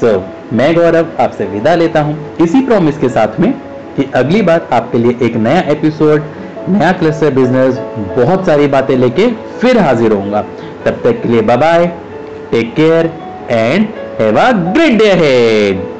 सो 0.00 0.06
so, 0.06 0.20
मैं 0.52 0.74
गौरव 0.74 1.06
आपसे 1.20 1.44
विदा 1.46 1.74
लेता 1.74 2.00
हूँ। 2.00 2.36
इसी 2.40 2.60
प्रॉमिस 2.60 2.98
के 2.98 3.08
साथ 3.08 3.40
में 3.40 3.52
कि 3.96 4.10
अगली 4.14 4.42
बार 4.42 4.68
आपके 4.72 4.98
लिए 4.98 5.16
एक 5.22 5.36
नया 5.36 5.60
एपिसोड 5.72 6.22
नया 6.68 6.92
क्लस्टर 6.92 7.34
बिज़नेस 7.34 7.78
बहुत 8.16 8.46
सारी 8.46 8.66
बातें 8.66 8.96
लेके 8.96 9.30
फिर 9.60 9.78
हाजिर 9.78 10.12
होऊँगा। 10.12 10.42
तब 10.84 11.00
तक 11.04 11.22
के 11.22 11.28
लिए 11.28 11.42
bye 11.42 11.86
take 12.50 12.74
care 12.74 13.10
and 13.50 13.86
have 14.20 14.36
a 14.36 14.72
great 14.72 14.96
day 14.98 15.10
ahead. 15.10 15.99